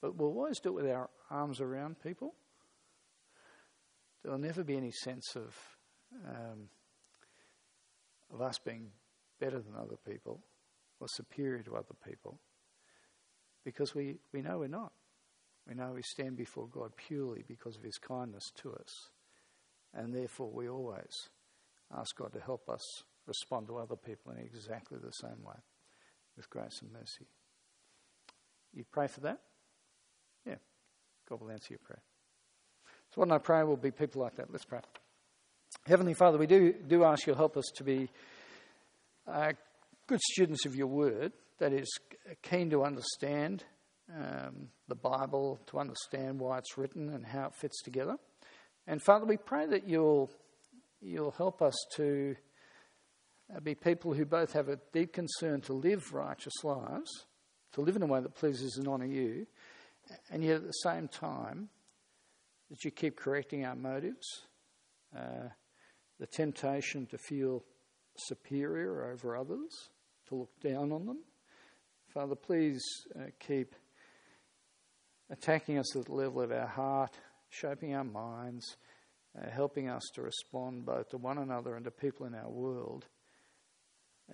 But 0.00 0.16
we'll 0.16 0.30
always 0.30 0.58
do 0.58 0.70
it 0.70 0.82
with 0.82 0.90
our 0.90 1.08
arms 1.30 1.60
around 1.60 2.00
people. 2.02 2.34
There'll 4.22 4.38
never 4.38 4.64
be 4.64 4.76
any 4.76 4.90
sense 4.90 5.36
of, 5.36 5.56
um, 6.28 6.68
of 8.32 8.40
us 8.40 8.58
being 8.58 8.90
better 9.40 9.60
than 9.60 9.74
other 9.76 9.96
people 10.08 10.40
or 11.00 11.08
superior 11.08 11.62
to 11.62 11.76
other 11.76 11.94
people 12.06 12.38
because 13.64 13.94
we, 13.94 14.18
we 14.32 14.42
know 14.42 14.58
we're 14.58 14.68
not. 14.68 14.92
We 15.68 15.74
know 15.74 15.92
we 15.92 16.02
stand 16.02 16.36
before 16.36 16.66
God 16.66 16.92
purely 16.96 17.44
because 17.46 17.76
of 17.76 17.84
his 17.84 17.98
kindness 17.98 18.50
to 18.62 18.72
us. 18.74 19.10
And 19.94 20.14
therefore, 20.14 20.50
we 20.52 20.68
always 20.68 21.28
ask 21.96 22.16
God 22.16 22.32
to 22.32 22.40
help 22.40 22.68
us 22.68 23.04
respond 23.26 23.66
to 23.68 23.76
other 23.76 23.96
people 23.96 24.32
in 24.32 24.38
exactly 24.38 24.98
the 25.02 25.12
same 25.12 25.42
way 25.44 25.56
with 26.36 26.48
grace 26.50 26.80
and 26.82 26.92
mercy. 26.92 27.26
You 28.72 28.84
pray 28.90 29.06
for 29.06 29.20
that? 29.20 29.38
Yeah, 30.46 30.56
God 31.28 31.40
will 31.40 31.50
answer 31.50 31.68
your 31.70 31.78
prayer. 31.78 32.02
So, 33.14 33.20
what 33.20 33.30
I 33.30 33.38
pray 33.38 33.62
will 33.64 33.76
be 33.76 33.90
people 33.90 34.22
like 34.22 34.36
that. 34.36 34.50
Let's 34.50 34.64
pray. 34.64 34.80
Heavenly 35.86 36.14
Father, 36.14 36.38
we 36.38 36.46
do, 36.46 36.72
do 36.72 37.04
ask 37.04 37.26
you 37.26 37.34
to 37.34 37.36
help 37.36 37.56
us 37.56 37.64
to 37.76 37.84
be 37.84 38.08
uh, 39.26 39.52
good 40.06 40.20
students 40.20 40.66
of 40.66 40.74
your 40.74 40.86
word, 40.86 41.32
that 41.58 41.72
is, 41.72 41.88
keen 42.42 42.70
to 42.70 42.84
understand 42.84 43.64
um, 44.14 44.68
the 44.88 44.94
Bible, 44.94 45.60
to 45.66 45.78
understand 45.78 46.40
why 46.40 46.58
it's 46.58 46.76
written 46.76 47.10
and 47.10 47.24
how 47.24 47.46
it 47.46 47.54
fits 47.54 47.82
together. 47.82 48.16
And 48.86 49.02
Father, 49.02 49.26
we 49.26 49.36
pray 49.36 49.66
that 49.66 49.88
you'll, 49.88 50.30
you'll 51.00 51.30
help 51.32 51.62
us 51.62 51.74
to 51.96 52.36
be 53.62 53.74
people 53.74 54.14
who 54.14 54.24
both 54.24 54.52
have 54.52 54.68
a 54.68 54.78
deep 54.92 55.12
concern 55.12 55.60
to 55.62 55.72
live 55.72 56.12
righteous 56.12 56.64
lives, 56.64 57.26
to 57.72 57.80
live 57.80 57.96
in 57.96 58.02
a 58.02 58.06
way 58.06 58.20
that 58.20 58.34
pleases 58.34 58.76
and 58.76 58.88
honour 58.88 59.06
you, 59.06 59.46
and 60.30 60.42
yet 60.42 60.56
at 60.56 60.66
the 60.66 60.72
same 60.72 61.08
time, 61.08 61.68
that 62.70 62.84
you 62.84 62.90
keep 62.90 63.16
correcting 63.16 63.64
our 63.64 63.74
motives, 63.74 64.26
uh, 65.16 65.48
the 66.18 66.26
temptation 66.26 67.06
to 67.06 67.18
feel 67.18 67.62
superior 68.16 69.12
over 69.12 69.36
others, 69.36 69.90
to 70.28 70.34
look 70.36 70.60
down 70.60 70.92
on 70.92 71.06
them. 71.06 71.18
Father, 72.12 72.34
please 72.34 72.82
uh, 73.16 73.24
keep 73.38 73.74
attacking 75.30 75.78
us 75.78 75.96
at 75.96 76.06
the 76.06 76.14
level 76.14 76.42
of 76.42 76.52
our 76.52 76.66
heart, 76.66 77.14
shaping 77.48 77.94
our 77.94 78.04
minds, 78.04 78.76
uh, 79.38 79.50
helping 79.50 79.88
us 79.88 80.02
to 80.14 80.22
respond 80.22 80.84
both 80.84 81.08
to 81.10 81.16
one 81.16 81.38
another 81.38 81.74
and 81.74 81.84
to 81.84 81.90
people 81.90 82.26
in 82.26 82.34
our 82.34 82.50
world 82.50 83.06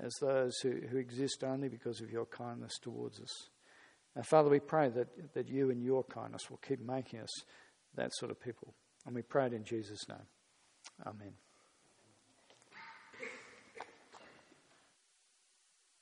as 0.01 0.15
those 0.21 0.59
who, 0.63 0.75
who 0.91 0.97
exist 0.97 1.43
only 1.45 1.69
because 1.69 2.01
of 2.01 2.11
your 2.11 2.27
kindness 2.27 2.79
towards 2.79 3.21
us. 3.21 3.49
Now, 4.15 4.23
Father, 4.23 4.51
we 4.51 4.61
pray 4.61 4.89
that, 4.91 5.35
that 5.35 5.49
you 5.49 5.71
and 5.71 5.83
your 5.83 6.05
kindness 6.05 6.51
will 6.51 6.59
keep 6.59 6.81
making 6.81 7.21
us 7.21 7.45
that 7.95 8.15
sort 8.15 8.31
of 8.31 8.41
people. 8.41 8.75
And 9.07 9.15
we 9.15 9.23
pray 9.23 9.47
it 9.47 9.53
in 9.53 9.65
Jesus' 9.65 10.09
name. 10.09 10.27
Amen. 11.07 11.35